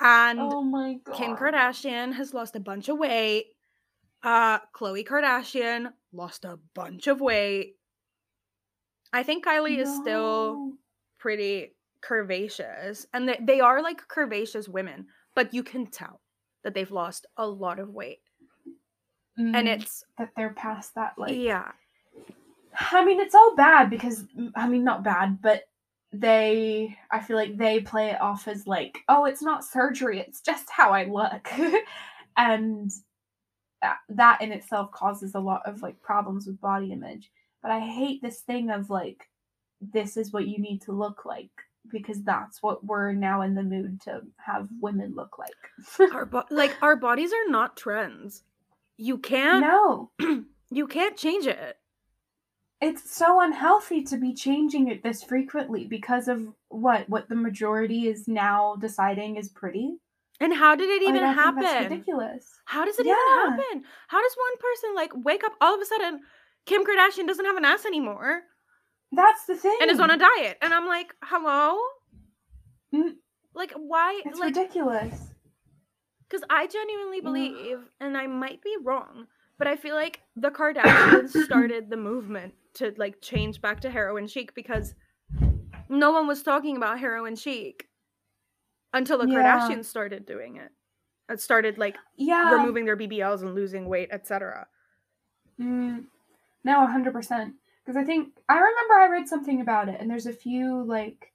and 0.00 0.38
oh. 0.40 1.00
Kim 1.14 1.36
Kardashian 1.36 2.12
has 2.12 2.34
lost 2.34 2.56
a 2.56 2.60
bunch 2.60 2.88
of 2.88 2.98
weight. 2.98 3.46
Uh, 4.22 4.58
Khloe 4.74 5.06
Kardashian 5.06 5.92
lost 6.12 6.44
a 6.44 6.58
bunch 6.74 7.06
of 7.06 7.20
weight. 7.20 7.76
I 9.12 9.22
think 9.22 9.44
Kylie 9.44 9.78
is 9.78 9.94
still 9.94 10.72
pretty 11.18 11.74
curvaceous 12.02 13.06
and 13.12 13.28
they, 13.28 13.38
they 13.40 13.60
are 13.60 13.82
like 13.82 14.06
curvaceous 14.08 14.68
women, 14.68 15.06
but 15.34 15.54
you 15.54 15.62
can 15.62 15.86
tell 15.86 16.20
that 16.62 16.74
they've 16.74 16.90
lost 16.90 17.26
a 17.36 17.46
lot 17.46 17.78
of 17.78 17.90
weight. 17.90 18.20
And 19.36 19.54
Mm, 19.54 19.66
it's 19.66 20.04
that 20.18 20.30
they're 20.36 20.52
past 20.52 20.96
that 20.96 21.14
like 21.16 21.36
yeah. 21.36 21.70
I 22.80 23.04
mean, 23.04 23.20
it's 23.20 23.36
all 23.36 23.54
bad 23.54 23.88
because 23.88 24.24
I 24.56 24.68
mean, 24.68 24.82
not 24.82 25.04
bad, 25.04 25.40
but 25.40 25.62
they 26.12 26.96
I 27.10 27.20
feel 27.20 27.36
like 27.36 27.56
they 27.56 27.80
play 27.80 28.10
it 28.10 28.20
off 28.20 28.48
as 28.48 28.66
like, 28.66 28.98
oh, 29.08 29.24
it's 29.24 29.42
not 29.42 29.64
surgery, 29.64 30.20
it's 30.20 30.40
just 30.40 30.70
how 30.70 30.90
I 30.90 31.04
look. 31.04 31.48
and 32.36 32.90
that, 33.82 33.98
that 34.08 34.42
in 34.42 34.52
itself 34.52 34.90
causes 34.92 35.34
a 35.34 35.40
lot 35.40 35.62
of 35.66 35.82
like 35.82 36.00
problems 36.00 36.46
with 36.46 36.60
body 36.60 36.92
image. 36.92 37.30
But 37.62 37.70
I 37.70 37.80
hate 37.80 38.22
this 38.22 38.40
thing 38.40 38.70
of 38.70 38.90
like 38.90 39.28
this 39.80 40.16
is 40.16 40.32
what 40.32 40.48
you 40.48 40.58
need 40.58 40.82
to 40.82 40.92
look 40.92 41.24
like 41.24 41.50
because 41.90 42.22
that's 42.22 42.62
what 42.62 42.84
we're 42.84 43.12
now 43.12 43.42
in 43.42 43.54
the 43.54 43.62
mood 43.62 44.00
to 44.02 44.20
have 44.36 44.68
women 44.80 45.14
look 45.14 45.38
like. 45.38 46.10
Our 46.12 46.26
bo- 46.26 46.44
like 46.50 46.76
our 46.82 46.96
bodies 46.96 47.32
are 47.32 47.50
not 47.50 47.76
trends. 47.76 48.42
You 48.96 49.18
can't 49.18 49.60
no. 49.60 50.10
you 50.70 50.86
can't 50.86 51.16
change 51.16 51.46
it. 51.46 51.76
It's 52.80 53.10
so 53.14 53.40
unhealthy 53.40 54.02
to 54.04 54.16
be 54.16 54.32
changing 54.34 54.88
it 54.88 55.02
this 55.02 55.22
frequently 55.22 55.84
because 55.86 56.28
of 56.28 56.46
what 56.68 57.08
what 57.08 57.28
the 57.28 57.34
majority 57.34 58.06
is 58.08 58.28
now 58.28 58.76
deciding 58.76 59.36
is 59.36 59.48
pretty. 59.48 59.96
And 60.40 60.54
how 60.54 60.76
did 60.76 60.88
it 60.88 61.02
even 61.02 61.22
happen? 61.22 61.62
That's 61.62 61.90
ridiculous. 61.90 62.60
How 62.66 62.84
does 62.84 62.98
it 62.98 63.06
Yeah. 63.06 63.14
even 63.14 63.58
happen? 63.58 63.84
How 64.06 64.22
does 64.22 64.36
one 64.36 64.56
person 64.58 64.94
like 64.94 65.12
wake 65.24 65.42
up 65.44 65.52
all 65.60 65.74
of 65.74 65.80
a 65.80 65.84
sudden 65.86 66.20
Kim 66.66 66.84
Kardashian 66.84 67.26
doesn't 67.26 67.44
have 67.44 67.56
an 67.56 67.64
ass 67.64 67.84
anymore 67.86 68.42
That's 69.10 69.46
the 69.46 69.56
thing. 69.56 69.76
and 69.80 69.90
is 69.90 69.98
on 69.98 70.10
a 70.10 70.16
diet? 70.16 70.58
And 70.62 70.72
I'm 70.72 70.86
like, 70.86 71.14
hello? 71.24 71.78
Mm. 72.94 73.14
Like 73.54 73.72
why 73.72 74.20
It's 74.24 74.38
like 74.38 74.54
ridiculous. 74.54 75.14
because 76.28 76.44
I 76.48 76.66
genuinely 76.68 77.20
believe, 77.20 77.78
and 78.00 78.16
I 78.16 78.26
might 78.28 78.62
be 78.62 78.76
wrong, 78.84 79.26
but 79.58 79.66
I 79.66 79.74
feel 79.76 79.94
like 79.96 80.20
the 80.36 80.50
Kardashians 80.50 81.30
started 81.44 81.90
the 81.90 81.96
movement 81.96 82.54
to 82.78 82.94
like 82.96 83.20
change 83.20 83.60
back 83.60 83.80
to 83.80 83.90
heroin 83.90 84.26
chic 84.26 84.54
because 84.54 84.94
no 85.88 86.10
one 86.12 86.26
was 86.26 86.42
talking 86.42 86.76
about 86.76 86.98
heroin 86.98 87.36
chic 87.36 87.88
until 88.92 89.18
the 89.18 89.26
Yeah. 89.26 89.36
Kardashians 89.60 89.84
started 89.86 90.26
doing 90.26 90.56
it. 90.56 90.70
It 91.28 91.40
started 91.40 91.78
like 91.78 91.96
Yeah. 92.16 92.52
removing 92.52 92.84
their 92.86 92.96
BBLs 92.96 93.42
and 93.42 93.54
losing 93.54 93.86
weight, 93.88 94.08
etc. 94.12 94.66
Mm, 95.60 96.06
no, 96.64 96.86
hundred 96.86 97.12
percent. 97.12 97.54
Because 97.84 97.96
I 97.96 98.04
think 98.04 98.34
I 98.48 98.58
remember 98.58 98.94
I 98.94 99.08
read 99.08 99.28
something 99.28 99.60
about 99.60 99.88
it, 99.88 100.00
and 100.00 100.10
there's 100.10 100.26
a 100.26 100.32
few 100.32 100.82
like, 100.84 101.32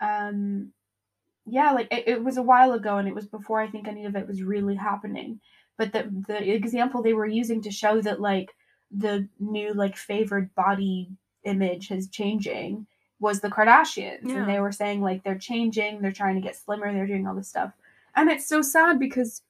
um, 0.00 0.72
yeah, 1.46 1.72
like 1.72 1.88
it, 1.92 2.08
it 2.08 2.24
was 2.24 2.36
a 2.36 2.42
while 2.42 2.72
ago, 2.72 2.98
and 2.98 3.08
it 3.08 3.14
was 3.14 3.26
before 3.26 3.60
I 3.60 3.68
think 3.68 3.88
any 3.88 4.06
of 4.06 4.16
it 4.16 4.26
was 4.26 4.42
really 4.42 4.76
happening. 4.76 5.40
But 5.78 5.92
the 5.92 6.10
the 6.28 6.50
example 6.52 7.02
they 7.02 7.14
were 7.14 7.26
using 7.26 7.62
to 7.62 7.70
show 7.70 8.00
that 8.02 8.20
like 8.20 8.50
the 8.90 9.28
new 9.40 9.72
like 9.74 9.96
favored 9.96 10.54
body 10.54 11.10
image 11.44 11.90
is 11.90 12.08
changing 12.08 12.86
was 13.20 13.40
the 13.40 13.48
Kardashians, 13.50 14.20
Yeah. 14.28 14.36
and 14.38 14.48
they 14.48 14.60
were 14.60 14.72
saying 14.72 15.00
like 15.00 15.22
they're 15.22 15.38
changing, 15.38 16.00
they're 16.00 16.12
trying 16.12 16.34
to 16.34 16.40
get 16.40 16.56
slimmer, 16.56 16.92
they're 16.92 17.06
doing 17.06 17.26
all 17.26 17.34
this 17.34 17.48
stuff, 17.48 17.72
and 18.14 18.30
it's 18.30 18.46
so 18.46 18.60
sad 18.62 18.98
because 18.98 19.42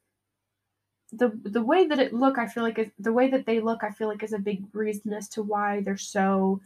the 1.13 1.29
the 1.45 1.63
way 1.63 1.87
that 1.87 1.99
it 1.99 2.13
look, 2.13 2.39
I 2.39 2.47
feel 2.47 2.63
like 2.63 2.79
is, 2.79 2.91
the 2.99 3.13
way 3.13 3.29
that 3.31 3.47
they 3.47 3.61
look, 3.61 3.85
I 3.85 3.91
feel 3.91 4.09
like 4.09 4.23
is 4.23 4.33
a 4.33 4.39
big 4.39 4.65
reason 4.73 5.13
as 5.13 5.29
to 5.31 5.43
why 5.43 5.81
they're 5.81 5.97
so 5.97 6.61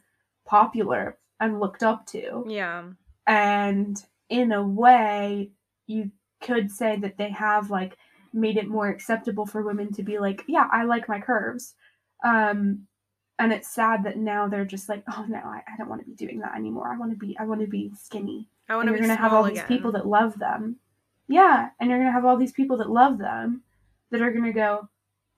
popular 0.47 1.19
and 1.41 1.61
looked 1.61 1.83
up 1.83 2.07
to. 2.07 2.45
Yeah. 2.49 2.85
And 3.27 4.03
in 4.29 4.53
a 4.53 4.63
way, 4.67 5.51
you 5.87 6.11
could 6.41 6.71
say 6.71 6.97
that 6.97 7.19
they 7.19 7.31
have 7.31 7.71
like 7.71 7.97
made 8.33 8.57
it 8.57 8.69
more 8.69 8.89
acceptable 8.89 9.47
for 9.47 9.63
women 9.63 9.93
to 9.95 10.03
be 10.03 10.19
like, 10.19 10.45
yeah, 10.47 10.67
I 10.73 10.85
like 10.85 11.09
my 11.09 11.21
curves. 11.21 11.75
Um, 12.25 12.87
and 13.39 13.53
it's 13.53 13.73
sad 13.73 14.05
that 14.05 14.17
now 14.17 14.49
they're 14.49 14.65
just 14.65 14.89
like, 14.89 15.05
oh 15.09 15.25
no, 15.29 15.39
I, 15.39 15.63
I 15.73 15.77
don't 15.77 15.89
want 15.89 16.01
to 16.01 16.07
be 16.07 16.15
doing 16.15 16.41
that 16.41 16.57
anymore. 16.57 16.89
I 16.93 16.99
want 16.99 17.13
to 17.13 17.17
be 17.17 17.37
I 17.39 17.45
want 17.45 17.61
to 17.61 17.67
be 17.67 17.93
skinny. 17.97 18.49
I 18.69 18.77
want 18.77 18.89
to 18.89 18.93
you're 18.93 19.01
gonna 19.01 19.15
have 19.15 19.33
all 19.33 19.45
again. 19.45 19.55
these 19.55 19.65
people 19.65 19.93
that 19.93 20.07
love 20.07 20.39
them. 20.39 20.77
Yeah, 21.29 21.71
and 21.79 21.89
you're 21.89 21.99
gonna 21.99 22.13
have 22.13 22.25
all 22.25 22.37
these 22.37 22.53
people 22.53 22.79
that 22.79 22.91
love 22.91 23.19
them 23.19 23.63
that 24.11 24.23
are 24.23 24.33
gonna 24.33 24.53
go, 24.53 24.89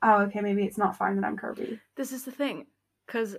oh, 0.03 0.23
okay, 0.23 0.41
maybe 0.41 0.65
it's 0.65 0.79
not 0.79 0.97
fine 0.97 1.17
that 1.17 1.27
I'm 1.27 1.37
curvy. 1.37 1.79
This 1.97 2.13
is 2.13 2.25
the 2.25 2.33
thing, 2.33 2.67
because 3.07 3.37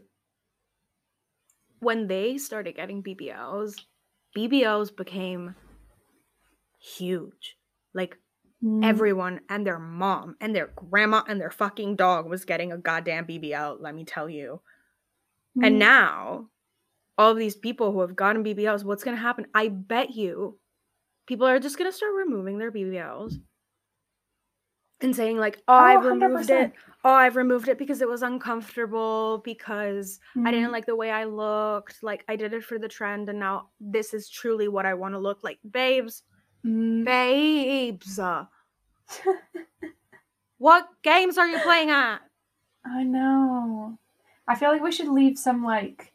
when 1.80 2.08
they 2.08 2.38
started 2.38 2.76
getting 2.76 3.02
BBLs, 3.02 3.76
BBLs 4.38 4.96
became 4.96 5.56
huge. 6.80 7.58
Like 7.94 8.18
Mm. 8.64 8.84
everyone 8.84 9.42
and 9.50 9.66
their 9.66 9.80
mom 9.80 10.36
and 10.42 10.56
their 10.56 10.68
grandma 10.76 11.24
and 11.28 11.40
their 11.42 11.52
fucking 11.52 11.96
dog 11.96 12.28
was 12.28 12.46
getting 12.46 12.72
a 12.72 12.78
goddamn 12.78 13.26
BBL, 13.26 13.78
let 13.80 13.96
me 13.96 14.06
tell 14.06 14.30
you. 14.30 14.62
And 15.62 15.76
Mm. 15.76 15.80
now, 15.80 16.50
all 17.18 17.32
of 17.32 17.38
these 17.38 17.56
people 17.56 17.92
who 17.92 18.02
have 18.02 18.16
gotten 18.16 18.44
BBLs, 18.44 18.84
what's 18.84 19.04
going 19.04 19.16
to 19.18 19.22
happen? 19.22 19.48
I 19.54 19.70
bet 19.70 20.12
you 20.12 20.60
people 21.28 21.48
are 21.48 21.60
just 21.60 21.78
going 21.78 21.90
to 21.92 21.96
start 21.98 22.14
removing 22.16 22.58
their 22.60 22.72
BBLs 22.72 23.40
and 25.02 25.16
saying, 25.16 25.38
like, 25.38 25.62
oh, 25.68 25.74
I've 25.74 26.04
removed 26.06 26.50
it. 26.52 26.72
100%. 26.72 26.74
Oh, 27.04 27.10
I've 27.14 27.36
removed 27.36 27.68
it 27.68 27.78
because 27.80 28.02
it 28.02 28.08
was 28.10 28.22
uncomfortable, 28.22 29.42
because 29.44 30.20
I 30.46 30.52
didn't 30.52 30.70
Mm. 30.70 30.72
like 30.72 30.86
the 30.86 30.96
way 30.96 31.10
I 31.12 31.24
looked. 31.24 32.04
Like, 32.04 32.24
I 32.28 32.36
did 32.36 32.54
it 32.54 32.64
for 32.64 32.78
the 32.78 32.88
trend, 32.88 33.28
and 33.30 33.40
now 33.40 33.72
this 33.80 34.14
is 34.14 34.30
truly 34.30 34.68
what 34.68 34.86
I 34.86 34.94
want 34.94 35.16
to 35.16 35.20
look 35.20 35.44
like. 35.44 35.60
Babes, 35.70 36.24
Mm. 36.24 36.31
Babes. 36.64 38.20
what 40.58 40.88
games 41.04 41.38
are 41.38 41.48
you 41.48 41.60
playing 41.60 41.90
at? 41.90 42.20
I 42.86 43.04
know. 43.04 43.98
I 44.48 44.56
feel 44.56 44.72
like 44.72 44.84
we 44.84 44.92
should 44.92 45.08
leave 45.08 45.38
some 45.38 45.64
like 45.64 46.12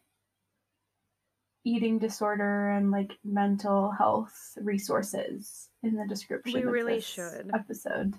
eating 1.64 1.98
disorder 1.98 2.70
and 2.70 2.90
like 2.90 3.18
mental 3.24 3.90
health 3.90 4.56
resources 4.60 5.68
in 5.82 5.96
the 5.96 6.06
description. 6.06 6.60
We 6.60 6.66
of 6.66 6.72
really 6.72 6.96
this 6.96 7.06
should. 7.06 7.50
episode 7.54 8.14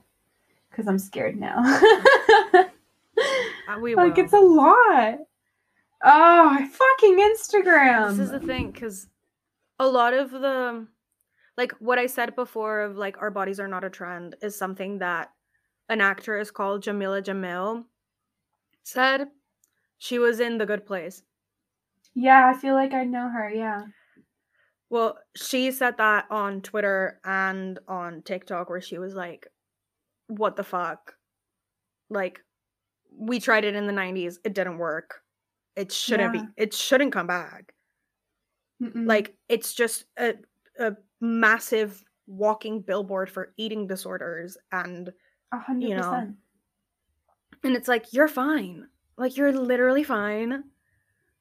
because 0.70 0.88
I'm 0.88 1.00
scared 1.00 1.40
now. 1.40 1.62
Uh, 2.54 3.80
we 3.82 3.96
like 3.96 4.16
will. 4.18 4.24
it's 4.24 4.34
a 4.34 4.40
lot. 4.40 5.20
Oh, 6.04 6.68
fucking 6.72 7.18
Instagram. 7.20 8.12
this 8.12 8.20
is 8.20 8.32
the 8.32 8.40
thing 8.40 8.72
because 8.72 9.08
a 9.80 9.88
lot 9.88 10.13
of 10.13 10.32
the 10.32 10.86
like 11.58 11.72
what 11.80 12.00
i 12.00 12.06
said 12.08 12.36
before 12.36 12.82
of 12.82 12.96
like 12.98 13.17
our 13.22 13.32
bodies 13.32 13.60
are 13.60 13.67
not 13.67 13.84
a 13.84 13.89
trend 13.89 14.36
is 14.41 14.58
something 14.58 15.00
that 15.00 15.30
an 15.89 16.02
actress 16.02 16.52
called 16.52 16.84
jameela 16.84 17.22
jamil 17.22 17.86
said 18.84 19.28
she 19.98 20.20
was 20.20 20.39
in 20.39 20.58
the 20.58 20.65
good 20.65 20.86
place 20.86 21.24
Yeah, 22.13 22.50
I 22.50 22.54
feel 22.58 22.74
like 22.76 22.93
I 22.93 23.04
know 23.04 23.30
her. 23.30 23.50
Yeah. 23.50 23.86
well 24.89 25.17
she 25.36 25.72
said 25.72 25.98
that 25.98 26.26
on 26.32 26.62
twitter 26.62 27.20
and 27.26 27.80
on 27.88 28.22
tiktok 28.22 28.70
where 28.70 28.82
she 28.82 28.98
was 28.98 29.13
like 29.13 29.48
what 30.28 30.56
the 30.56 30.63
fuck 30.63 31.15
like 32.10 32.41
we 33.17 33.39
tried 33.39 33.65
it 33.65 33.76
in 33.76 33.88
the 33.88 33.93
90s 33.93 34.38
it 34.43 34.54
didn't 34.54 34.78
work 34.78 35.22
it 35.76 35.91
shouldn't 35.91 36.34
Yeah. 36.36 36.41
be 36.41 36.48
it 36.58 36.74
shouldn't 36.74 37.13
come 37.13 37.28
back 37.28 37.74
Mm-mm. 38.82 39.08
like 39.08 39.36
it's 39.50 39.74
just 39.74 40.06
a, 40.20 40.36
a 40.80 40.96
massive 41.22 42.04
walking 42.28 42.82
billboard 42.82 43.30
for 43.30 43.54
eating 43.58 43.88
disorders 43.88 44.58
and 44.72 45.12
a 45.54 45.60
hundred 45.60 45.90
you 45.90 45.96
know, 45.96 46.34
and 47.63 47.76
it's 47.76 47.88
like 47.88 48.13
you're 48.13 48.28
fine 48.28 48.88
like 49.18 49.38
you're 49.38 49.54
literally 49.54 50.04
fine 50.04 50.63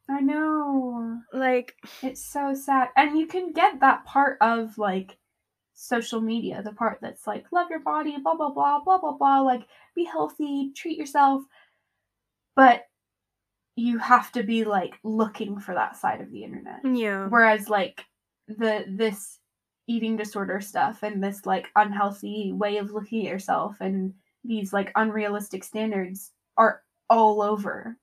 I 0.09 0.21
know. 0.21 1.21
like 1.33 1.75
It's 2.03 2.25
so 2.25 2.55
sad. 2.55 2.89
And 2.97 3.19
you 3.19 3.27
can 3.27 3.53
get 3.53 3.81
that 3.81 4.05
part 4.05 4.39
of 4.41 4.79
like 4.79 5.19
social 5.75 6.21
media, 6.21 6.63
the 6.63 6.73
part 6.73 6.99
that's 7.03 7.27
like 7.27 7.45
love 7.53 7.69
your 7.71 7.81
body, 7.81 8.17
blah 8.23 8.37
blah 8.37 8.51
blah, 8.51 8.81
blah 8.85 8.99
blah 8.99 9.13
blah, 9.13 9.41
like 9.41 9.67
be 9.95 10.05
healthy, 10.05 10.73
treat 10.75 10.97
yourself. 10.97 11.43
But 12.55 12.87
you 13.75 13.99
have 13.99 14.33
to 14.33 14.43
be 14.43 14.65
like 14.65 14.95
looking 15.03 15.59
for 15.59 15.75
that 15.75 15.97
side 15.97 16.21
of 16.21 16.31
the 16.31 16.45
internet. 16.45 16.81
yeah 16.85 17.27
Whereas 17.29 17.69
like 17.69 18.05
the 18.49 18.85
this 18.89 19.39
eating 19.89 20.17
disorder 20.17 20.61
stuff 20.61 21.03
and 21.03 21.23
this 21.23 21.47
like 21.47 21.69
unhealthy 21.77 22.53
way 22.53 22.77
of 22.79 22.91
looking 22.91 23.27
at 23.27 23.31
yourself 23.33 23.77
and 23.81 24.13
these 24.45 24.73
like 24.73 24.91
unrealistic 24.97 25.63
standards 25.65 26.33
are 26.57 26.83
all 27.09 27.41
over 27.43 27.97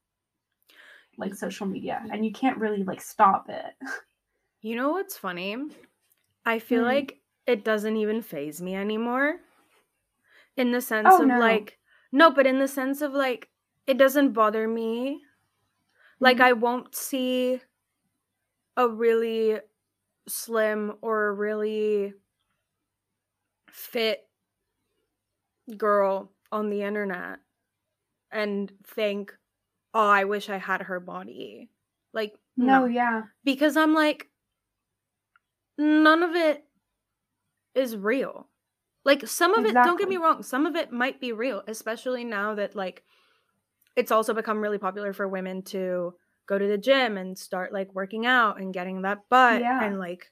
like 1.17 1.36
social 1.36 1.67
media 1.67 2.01
and 2.12 2.25
you 2.25 2.32
can't 2.32 2.58
really 2.58 2.84
like 2.84 3.01
stop 3.01 3.49
it. 3.49 3.73
you 4.62 4.75
know 4.75 4.91
what's 4.91 5.17
funny 5.17 5.58
i 6.45 6.58
feel 6.60 6.82
Hmm. 6.82 6.88
like 6.88 7.19
it 7.45 7.63
doesn't 7.65 7.97
even 7.97 8.21
phase 8.21 8.62
me 8.62 8.75
anymore 8.75 9.36
in 10.56 10.71
the 10.71 10.82
sense 10.82 11.15
Oh, 11.15 11.21
of 11.21 11.27
no. 11.27 11.39
like 11.39 11.77
no 12.12 12.32
but 12.32 12.47
in 12.47 12.60
the 12.60 12.67
sense 12.67 13.01
of 13.01 13.13
like 13.13 13.49
it 13.88 13.97
doesn't 13.97 14.32
bother 14.32 14.67
me. 14.67 15.21
Like 16.19 16.38
Mhm. 16.38 16.41
I 16.41 16.53
won't 16.53 16.95
see 16.95 17.60
a 18.77 18.88
really 18.88 19.60
slim 20.28 20.94
or 21.02 21.28
a 21.28 21.34
really 21.34 22.14
fit 23.72 24.28
girl 25.78 26.32
on 26.52 26.70
the 26.70 26.82
internet 26.84 27.40
and 28.32 28.72
think, 28.86 29.34
"Oh, 29.94 30.08
I 30.08 30.26
wish 30.26 30.50
I 30.50 30.58
had 30.58 30.84
her 30.84 31.00
body." 31.00 31.70
Like 32.14 32.36
No, 32.58 32.82
no, 32.82 32.86
yeah. 32.86 33.24
because 33.44 33.78
I'm 33.78 33.94
like 33.94 34.30
none 35.78 36.24
of 36.24 36.36
it 36.36 36.64
is 37.76 37.96
real. 37.98 38.50
Like 39.06 39.28
some 39.28 39.54
of 39.54 39.66
it, 39.66 39.74
don't 39.74 39.98
get 39.98 40.08
me 40.08 40.18
wrong, 40.18 40.44
some 40.44 40.66
of 40.66 40.76
it 40.76 40.92
might 40.92 41.20
be 41.20 41.34
real, 41.34 41.64
especially 41.68 42.24
now 42.24 42.56
that 42.56 42.76
like 42.76 43.04
it's 43.96 44.12
also 44.12 44.34
become 44.34 44.62
really 44.62 44.78
popular 44.78 45.14
for 45.14 45.28
women 45.28 45.62
to 45.64 46.14
go 46.47 46.58
to 46.58 46.67
the 46.67 46.77
gym 46.77 47.17
and 47.17 47.38
start 47.38 47.71
like 47.73 47.93
working 47.93 48.25
out 48.25 48.60
and 48.60 48.73
getting 48.73 49.01
that 49.03 49.19
butt 49.29 49.62
Yeah. 49.62 49.84
and 49.84 49.99
like 49.99 50.32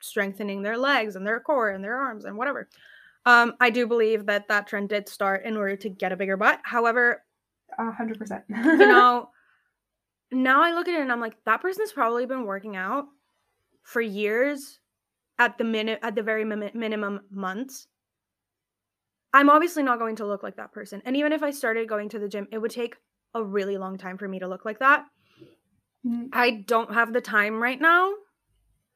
strengthening 0.00 0.62
their 0.62 0.76
legs 0.76 1.16
and 1.16 1.26
their 1.26 1.40
core 1.40 1.70
and 1.70 1.82
their 1.82 1.96
arms 1.96 2.24
and 2.24 2.36
whatever. 2.36 2.68
Um, 3.24 3.54
I 3.60 3.70
do 3.70 3.86
believe 3.86 4.26
that 4.26 4.48
that 4.48 4.66
trend 4.68 4.88
did 4.90 5.08
start 5.08 5.44
in 5.44 5.56
order 5.56 5.74
to 5.76 5.88
get 5.88 6.12
a 6.12 6.16
bigger 6.16 6.36
butt. 6.36 6.60
However, 6.62 7.24
A 7.78 7.90
hundred 7.90 8.18
percent. 8.18 8.44
you 8.48 8.76
know, 8.86 9.30
now 10.30 10.62
I 10.62 10.72
look 10.72 10.86
at 10.88 10.94
it 10.94 11.00
and 11.00 11.10
I'm 11.10 11.20
like, 11.20 11.36
that 11.44 11.60
person's 11.62 11.92
probably 11.92 12.26
been 12.26 12.44
working 12.44 12.76
out 12.76 13.06
for 13.82 14.00
years 14.00 14.78
at 15.38 15.58
the 15.58 15.64
minute 15.64 15.98
at 16.02 16.14
the 16.14 16.22
very 16.22 16.44
min- 16.44 16.70
minimum 16.74 17.20
months. 17.30 17.88
I'm 19.32 19.50
obviously 19.50 19.82
not 19.82 19.98
going 19.98 20.16
to 20.16 20.26
look 20.26 20.42
like 20.42 20.56
that 20.56 20.72
person. 20.72 21.02
And 21.04 21.16
even 21.16 21.32
if 21.32 21.42
I 21.42 21.50
started 21.50 21.88
going 21.88 22.08
to 22.10 22.18
the 22.18 22.28
gym, 22.28 22.46
it 22.52 22.58
would 22.58 22.70
take 22.70 22.96
a 23.34 23.42
really 23.44 23.76
long 23.76 23.98
time 23.98 24.16
for 24.18 24.26
me 24.28 24.38
to 24.38 24.48
look 24.48 24.64
like 24.64 24.78
that. 24.78 25.04
Mhm. 26.04 26.30
I 26.32 26.50
don't 26.50 26.92
have 26.92 27.12
the 27.12 27.20
time 27.20 27.62
right 27.62 27.80
now 27.80 28.14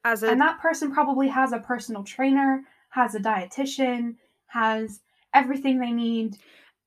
as 0.05 0.23
a 0.23 0.31
and 0.31 0.41
that 0.41 0.59
person 0.59 0.93
probably 0.93 1.27
has 1.29 1.51
a 1.53 1.59
personal 1.59 2.03
trainer, 2.03 2.63
has 2.89 3.15
a 3.15 3.19
dietitian, 3.19 4.17
has 4.47 5.01
everything 5.33 5.79
they 5.79 5.91
need. 5.91 6.37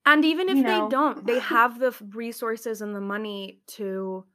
And 0.05 0.23
even 0.23 0.49
if 0.49 0.59
you 0.59 0.63
they 0.63 0.81
don't, 0.81 1.25
they 1.25 1.39
have 1.39 1.79
the 1.79 1.91
resources 2.13 2.81
and 2.81 2.95
the 2.95 3.01
money 3.01 3.61
to 3.67 4.25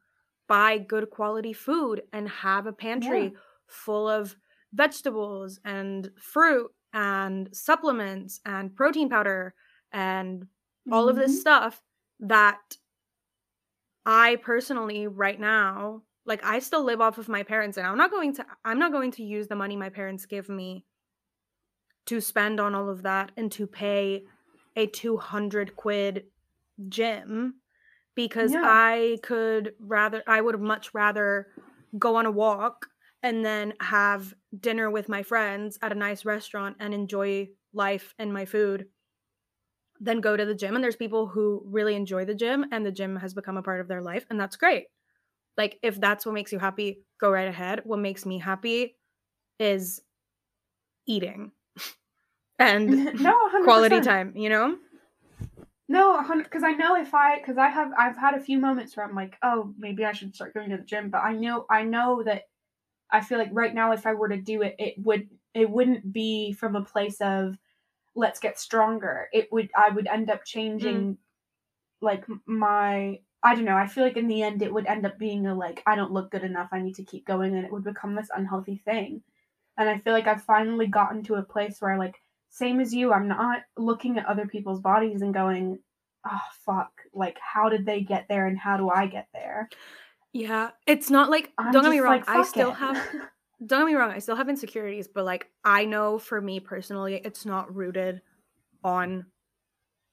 buy 0.49 0.79
good 0.79 1.11
quality 1.11 1.53
food 1.53 2.03
and 2.13 2.29
have 2.29 2.67
a 2.67 2.73
pantry 2.73 3.35
full 3.69 4.09
of 4.09 4.37
vegetables 4.73 5.61
and 5.65 6.11
fruit 6.19 6.73
and 6.93 7.55
supplements 7.57 8.41
and 8.45 8.75
protein 8.77 9.09
powder 9.11 9.55
and 9.93 10.47
all 10.91 11.09
of 11.09 11.17
Mhm. 11.17 11.21
this 11.21 11.41
stuff 11.41 11.83
that 12.21 12.77
I 14.07 14.37
personally 14.37 15.07
right 15.07 15.39
now 15.39 16.03
like 16.27 16.45
I 16.45 16.59
still 16.59 16.85
live 16.85 17.01
off 17.01 17.19
of 17.19 17.29
my 17.29 17.43
parents 17.43 17.77
and 17.77 17.87
I'm 17.87 17.99
not 17.99 18.11
going 18.11 18.35
to 18.35 18.47
I'm 18.65 18.79
not 18.79 18.93
going 18.93 19.11
to 19.13 19.25
use 19.25 19.49
the 19.49 19.57
money 19.57 19.77
my 19.77 19.89
parents 19.89 20.27
give 20.27 20.49
me 20.49 20.85
to 22.07 22.21
spend 22.21 22.61
on 22.61 22.75
all 22.75 22.89
of 22.89 23.03
that 23.03 23.33
and 23.37 23.51
to 23.53 23.67
pay 23.67 24.25
a 24.77 24.87
200 24.87 25.77
quid 25.77 26.27
gym 26.89 27.61
because 28.15 28.53
Yeah. 28.53 28.63
I 28.63 29.19
could 29.23 29.75
rather 29.81 30.23
I 30.27 30.41
would 30.41 30.61
much 30.61 30.95
rather 30.95 31.49
go 31.99 32.17
on 32.17 32.27
a 32.27 32.31
walk 32.31 32.89
and 33.23 33.45
then 33.45 33.75
have 33.81 34.35
dinner 34.59 34.91
with 34.91 35.09
my 35.09 35.23
friends 35.23 35.79
at 35.83 35.93
a 35.93 35.97
nice 35.97 36.25
restaurant 36.25 36.77
and 36.81 36.95
enjoy 36.95 37.51
life 37.73 38.15
and 38.19 38.33
my 38.33 38.45
food 38.45 38.89
than 40.01 40.21
go 40.21 40.37
to 40.37 40.45
the 40.45 40.55
gym 40.55 40.75
and 40.75 40.83
there's 40.83 40.97
people 40.97 41.27
who 41.27 41.63
really 41.67 41.95
enjoy 41.95 42.25
the 42.25 42.35
gym 42.35 42.65
and 42.73 42.85
the 42.85 42.93
gym 42.93 43.17
has 43.17 43.35
become 43.35 43.57
a 43.57 43.63
part 43.63 43.81
of 43.81 43.89
their 43.89 44.03
life 44.03 44.25
and 44.31 44.41
that's 44.41 44.57
great 44.57 44.87
like 45.57 45.79
if 45.83 46.01
that's 46.01 46.25
what 46.25 46.33
makes 46.35 46.53
you 46.53 46.59
happy 46.59 47.03
go 47.21 47.31
right 47.31 47.49
ahead 47.49 47.81
what 47.85 47.99
makes 47.99 48.25
me 48.25 48.39
happy 48.39 48.97
is 49.59 50.01
eating 51.07 51.53
and 52.59 52.89
no, 53.21 53.35
100%. 53.53 53.65
quality 53.65 54.01
time 54.01 54.33
you 54.35 54.49
know 54.49 54.77
No. 55.91 56.25
Because 56.39 56.63
I 56.63 56.73
know 56.73 56.95
if 56.95 57.13
I, 57.15 57.39
because 57.39 57.59
I 57.59 57.69
have, 57.69 57.91
I've 57.99 58.17
had 58.17 58.35
a 58.35 58.41
few 58.41 58.59
moments 58.59 58.97
where 58.97 59.05
I'm 59.05 59.15
like, 59.17 59.37
oh, 59.43 59.75
maybe 59.77 60.05
I 60.05 60.13
should 60.13 60.35
start 60.35 60.55
going 60.55 60.71
to 60.71 60.77
the 60.77 60.85
gym. 60.85 61.11
But 61.11 61.25
I 61.25 61.33
know, 61.33 61.67
I 61.69 61.83
know 61.83 62.23
that 62.23 62.45
I 63.11 63.21
feel 63.23 63.39
like 63.39 63.51
right 63.53 63.75
now, 63.75 63.91
if 63.93 64.07
I 64.07 64.15
were 64.15 64.29
to 64.29 64.37
do 64.37 64.63
it, 64.63 64.77
it 64.79 64.95
would, 64.99 65.29
it 65.53 65.69
wouldn't 65.69 66.13
be 66.13 66.53
from 66.53 66.77
a 66.77 66.85
place 66.85 67.21
of 67.21 67.59
let's 68.15 68.41
get 68.41 68.59
stronger. 68.59 69.29
It 69.33 69.49
would, 69.53 69.71
I 69.77 69.91
would 69.91 70.07
end 70.07 70.31
up 70.31 70.45
changing, 70.45 71.15
mm. 71.15 71.17
like 72.01 72.25
my, 72.47 73.21
I 73.43 73.55
don't 73.55 73.65
know. 73.65 73.77
I 73.77 73.87
feel 73.87 74.05
like 74.05 74.17
in 74.17 74.29
the 74.29 74.43
end, 74.43 74.63
it 74.63 74.73
would 74.73 74.87
end 74.87 75.07
up 75.07 75.19
being 75.19 75.47
a 75.47 75.55
like, 75.55 75.83
I 75.87 75.97
don't 75.97 76.13
look 76.13 76.31
good 76.31 76.45
enough. 76.45 76.69
I 76.73 76.81
need 76.81 76.97
to 76.97 77.05
keep 77.05 77.27
going, 77.27 77.57
and 77.57 77.65
it 77.65 77.73
would 77.73 77.85
become 77.85 78.15
this 78.15 78.29
unhealthy 78.35 78.83
thing. 78.85 79.23
And 79.79 79.89
I 79.89 79.99
feel 79.99 80.13
like 80.13 80.27
I've 80.27 80.43
finally 80.43 80.87
gotten 80.87 81.23
to 81.25 81.37
a 81.37 81.43
place 81.43 81.81
where 81.81 81.97
like 81.99 82.17
same 82.51 82.81
as 82.81 82.93
you, 82.93 83.13
I'm 83.13 83.29
not 83.29 83.63
looking 83.79 84.19
at 84.19 84.27
other 84.27 84.47
people's 84.47 84.81
bodies 84.81 85.23
and 85.23 85.33
going, 85.33 85.79
oh, 86.27 86.41
fuck, 86.67 86.91
like, 87.15 87.39
how 87.41 87.69
did 87.69 87.87
they 87.87 88.01
get 88.03 88.27
there 88.29 88.47
and 88.47 88.59
how 88.59 88.77
do 88.77 88.91
I 88.91 89.07
get 89.07 89.29
there? 89.33 89.69
yeah 90.33 90.71
it's 90.87 91.11
not 91.11 91.31
like 91.31 91.53
I'm 91.59 91.73
don't 91.73 91.83
get 91.83 91.91
me 91.91 92.01
wrong 92.01 92.13
like, 92.13 92.29
i 92.29 92.43
still 92.45 92.71
it." 92.71 92.75
have 92.75 92.97
don't 93.65 93.81
get 93.81 93.87
me 93.87 93.95
wrong 93.95 94.11
i 94.11 94.19
still 94.19 94.37
have 94.37 94.49
insecurities 94.49 95.09
but 95.09 95.25
like 95.25 95.49
i 95.65 95.85
know 95.85 96.19
for 96.19 96.41
me 96.41 96.61
personally 96.61 97.21
it's 97.25 97.45
not 97.45 97.75
rooted 97.75 98.21
on 98.85 99.27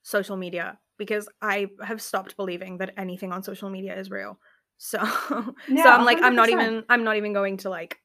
social 0.04 0.38
media 0.38 0.78
because 0.98 1.30
i 1.42 1.68
have 1.84 2.02
stopped 2.02 2.36
believing 2.36 2.78
that 2.78 2.94
anything 2.98 3.32
on 3.32 3.44
social 3.44 3.70
media 3.70 3.98
is 3.98 4.10
real 4.10 4.40
so 4.78 5.00
so 5.00 5.90
i'm 5.90 6.06
like 6.06 6.22
i'm 6.22 6.36
not 6.36 6.50
even 6.50 6.84
i'm 6.90 7.04
not 7.04 7.18
even 7.18 7.34
going 7.34 7.58
to 7.58 7.70
like 7.70 8.00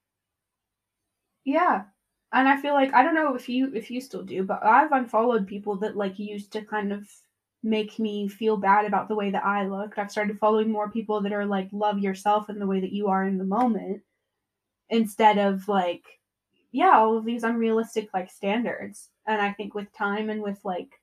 yeah. 1.44 1.84
And 2.32 2.48
I 2.48 2.60
feel 2.60 2.74
like 2.74 2.94
I 2.94 3.02
don't 3.02 3.14
know 3.14 3.34
if 3.34 3.48
you 3.48 3.72
if 3.74 3.90
you 3.90 4.00
still 4.00 4.22
do, 4.22 4.42
but 4.42 4.64
I've 4.64 4.92
unfollowed 4.92 5.46
people 5.46 5.76
that 5.76 5.96
like 5.96 6.18
used 6.18 6.52
to 6.52 6.62
kind 6.62 6.92
of 6.92 7.06
make 7.62 7.98
me 7.98 8.26
feel 8.26 8.56
bad 8.56 8.86
about 8.86 9.08
the 9.08 9.14
way 9.14 9.30
that 9.30 9.44
I 9.44 9.66
looked. 9.66 9.98
I've 9.98 10.10
started 10.10 10.38
following 10.38 10.70
more 10.70 10.90
people 10.90 11.20
that 11.20 11.32
are 11.32 11.44
like 11.44 11.68
love 11.72 11.98
yourself 11.98 12.48
in 12.48 12.58
the 12.58 12.66
way 12.66 12.80
that 12.80 12.92
you 12.92 13.08
are 13.08 13.24
in 13.26 13.38
the 13.38 13.44
moment 13.44 14.02
instead 14.92 15.38
of 15.38 15.66
like 15.66 16.04
yeah, 16.70 16.92
all 16.96 17.18
of 17.18 17.24
these 17.24 17.42
unrealistic 17.42 18.08
like 18.14 18.30
standards. 18.30 19.10
And 19.26 19.42
I 19.42 19.52
think 19.52 19.74
with 19.74 19.92
time 19.92 20.30
and 20.30 20.40
with 20.42 20.58
like 20.64 21.00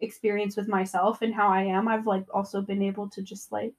experience 0.00 0.56
with 0.56 0.68
myself 0.68 1.22
and 1.22 1.34
how 1.34 1.48
I 1.48 1.62
am, 1.62 1.88
I've 1.88 2.06
like 2.06 2.26
also 2.34 2.60
been 2.60 2.82
able 2.82 3.08
to 3.10 3.22
just 3.22 3.52
like 3.52 3.74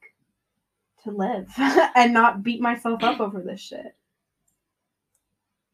to 1.03 1.12
live 1.12 1.51
and 1.95 2.13
not 2.13 2.41
beat 2.43 2.62
myself 2.62 3.03
up 3.03 3.19
over 3.19 3.41
this 3.41 3.62
shit. 3.62 3.95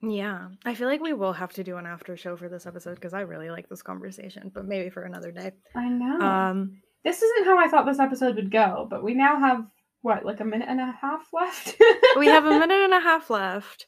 yeah 0.01 0.49
i 0.65 0.75
feel 0.75 0.87
like 0.87 1.01
we 1.01 1.13
will 1.13 1.33
have 1.33 1.51
to 1.53 1.63
do 1.63 1.77
an 1.77 1.87
after 1.87 2.15
show 2.15 2.35
for 2.37 2.47
this 2.47 2.67
episode 2.67 2.93
because 2.93 3.13
i 3.13 3.21
really 3.21 3.49
like 3.49 3.67
this 3.69 3.81
conversation 3.81 4.51
but 4.53 4.65
maybe 4.65 4.89
for 4.91 5.01
another 5.01 5.31
day 5.31 5.51
I 5.73 5.89
know. 5.89 6.19
um 6.19 6.77
this 7.05 7.21
isn't 7.21 7.45
how 7.45 7.59
I 7.59 7.67
thought 7.67 7.85
this 7.85 7.99
episode 7.99 8.35
would 8.35 8.49
go, 8.51 8.87
but 8.89 9.03
we 9.03 9.13
now 9.13 9.39
have 9.39 9.65
what, 10.05 10.23
like 10.23 10.39
a 10.39 10.45
minute 10.45 10.69
and 10.69 10.79
a 10.79 10.95
half 11.01 11.27
left? 11.33 11.81
we 12.19 12.27
have 12.27 12.45
a 12.45 12.59
minute 12.59 12.83
and 12.83 12.93
a 12.93 12.99
half 13.09 13.31
left. 13.31 13.87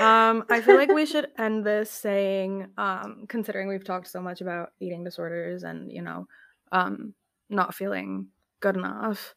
Um, 0.00 0.44
I 0.48 0.60
feel 0.60 0.76
like 0.76 0.92
we 0.92 1.06
should 1.06 1.26
end 1.38 1.66
this 1.66 1.90
saying, 1.90 2.68
um, 2.78 3.24
considering 3.28 3.66
we've 3.66 3.84
talked 3.84 4.06
so 4.06 4.20
much 4.20 4.40
about 4.40 4.70
eating 4.78 5.02
disorders 5.02 5.64
and 5.64 5.90
you 5.90 6.02
know, 6.02 6.28
um, 6.70 7.14
not 7.50 7.74
feeling 7.74 8.28
good 8.60 8.76
enough. 8.76 9.34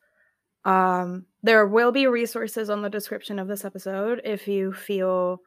Um, 0.66 1.26
there 1.42 1.66
will 1.66 1.92
be 1.92 2.06
resources 2.06 2.70
on 2.70 2.84
the 2.84 2.92
description 2.92 3.40
of 3.40 3.48
this 3.48 3.66
episode 3.66 4.22
if 4.24 4.48
you 4.48 4.72
feel 4.72 5.42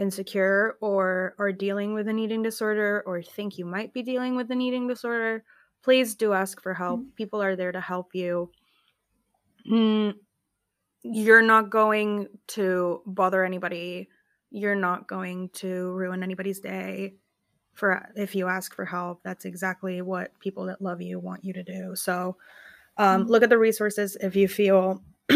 insecure 0.00 0.76
or 0.80 1.36
are 1.38 1.52
dealing 1.52 1.94
with 1.94 2.08
an 2.08 2.18
eating 2.18 2.42
disorder 2.42 3.04
or 3.06 3.22
think 3.22 3.56
you 3.56 3.64
might 3.64 3.92
be 3.92 4.02
dealing 4.02 4.34
with 4.34 4.50
an 4.50 4.60
eating 4.60 4.88
disorder. 4.88 5.44
Please 5.84 6.16
do 6.16 6.32
ask 6.32 6.60
for 6.60 6.74
help. 6.74 7.02
People 7.14 7.40
are 7.40 7.54
there 7.54 7.70
to 7.70 7.80
help 7.80 8.16
you. 8.16 8.50
Mm, 9.70 10.14
you're 11.04 11.42
not 11.42 11.70
going 11.70 12.28
to 12.48 13.02
bother 13.06 13.44
anybody. 13.44 14.08
You're 14.50 14.74
not 14.74 15.06
going 15.06 15.50
to 15.54 15.92
ruin 15.92 16.22
anybody's 16.22 16.60
day 16.60 17.14
for 17.74 18.08
if 18.16 18.34
you 18.34 18.48
ask 18.48 18.74
for 18.74 18.84
help. 18.84 19.20
That's 19.22 19.44
exactly 19.44 20.02
what 20.02 20.38
people 20.40 20.66
that 20.66 20.82
love 20.82 21.00
you 21.00 21.18
want 21.18 21.44
you 21.44 21.52
to 21.52 21.62
do. 21.62 21.94
So 21.94 22.36
um, 22.96 23.26
look 23.26 23.42
at 23.42 23.50
the 23.50 23.58
resources 23.58 24.16
if 24.20 24.34
you 24.34 24.48
feel 24.48 25.02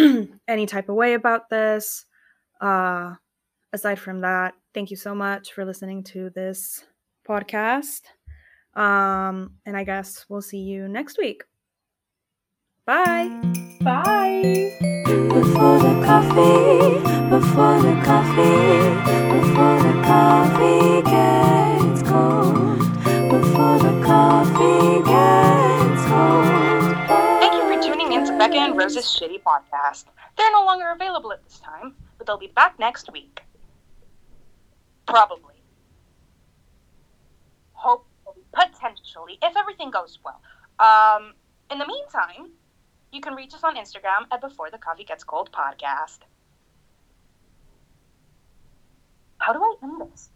any 0.48 0.66
type 0.66 0.88
of 0.88 0.96
way 0.96 1.14
about 1.14 1.50
this. 1.50 2.04
Uh, 2.61 3.14
aside 3.72 3.98
from 3.98 4.22
that 4.22 4.54
thank 4.78 4.90
you 4.92 4.96
so 4.96 5.12
much 5.12 5.52
for 5.52 5.64
listening 5.64 6.04
to 6.04 6.31
this 6.31 6.85
podcast. 7.28 8.02
Um, 8.74 9.54
and 9.66 9.76
i 9.76 9.83
guess 9.83 10.24
we'll 10.28 10.40
see 10.40 10.59
you 10.59 10.87
next 10.87 11.18
week. 11.18 11.42
Bye. 12.87 13.28
Bye. 13.83 15.14
Before 15.59 15.79
the 15.81 16.07
coffee, 16.07 16.99
before 17.31 17.83
the 17.83 18.01
coffee, 18.05 18.79
before 19.35 19.83
the 19.83 20.03
coffee 20.05 21.03
gets 21.03 22.03
cold, 22.09 22.79
before 23.29 23.79
the 23.81 24.01
coffee 24.07 25.03
gets 25.03 26.05
cold. 26.07 26.94
Thank 27.40 27.55
you 27.55 27.62
for 27.66 27.83
tuning 27.83 28.12
in 28.12 28.25
to 28.27 28.33
Beca 28.35 28.55
and 28.55 28.81
a 28.81 28.85
shitty 28.85 29.42
podcast. 29.42 30.05
They're 30.37 30.53
no 30.53 30.64
longer 30.64 30.92
available 30.92 31.33
at 31.33 31.42
this 31.42 31.59
time, 31.59 31.97
but 32.18 32.29
they'll 32.29 32.38
be 32.38 32.53
back 32.55 32.79
next 32.79 33.11
week. 33.12 33.42
Probably. 35.09 35.55
Hopefully, 37.73 38.44
potentially, 38.53 39.38
if 39.42 39.57
everything 39.57 39.90
goes 39.90 40.21
well. 40.25 40.40
Um, 40.79 41.35
in 41.68 41.79
the 41.79 41.87
meantime, 41.88 42.53
you 43.12 43.21
can 43.21 43.35
reach 43.35 43.55
us 43.55 43.64
on 43.64 43.77
Instagram 43.77 44.27
at 44.33 44.40
Before 44.40 44.71
the 44.71 44.79
Coffee 44.79 45.05
Gets 45.05 45.25
Cold 45.25 45.51
podcast. 45.53 46.21
How 49.38 49.53
do 49.53 49.61
I 49.61 49.75
end 49.83 50.01
this? 50.01 50.31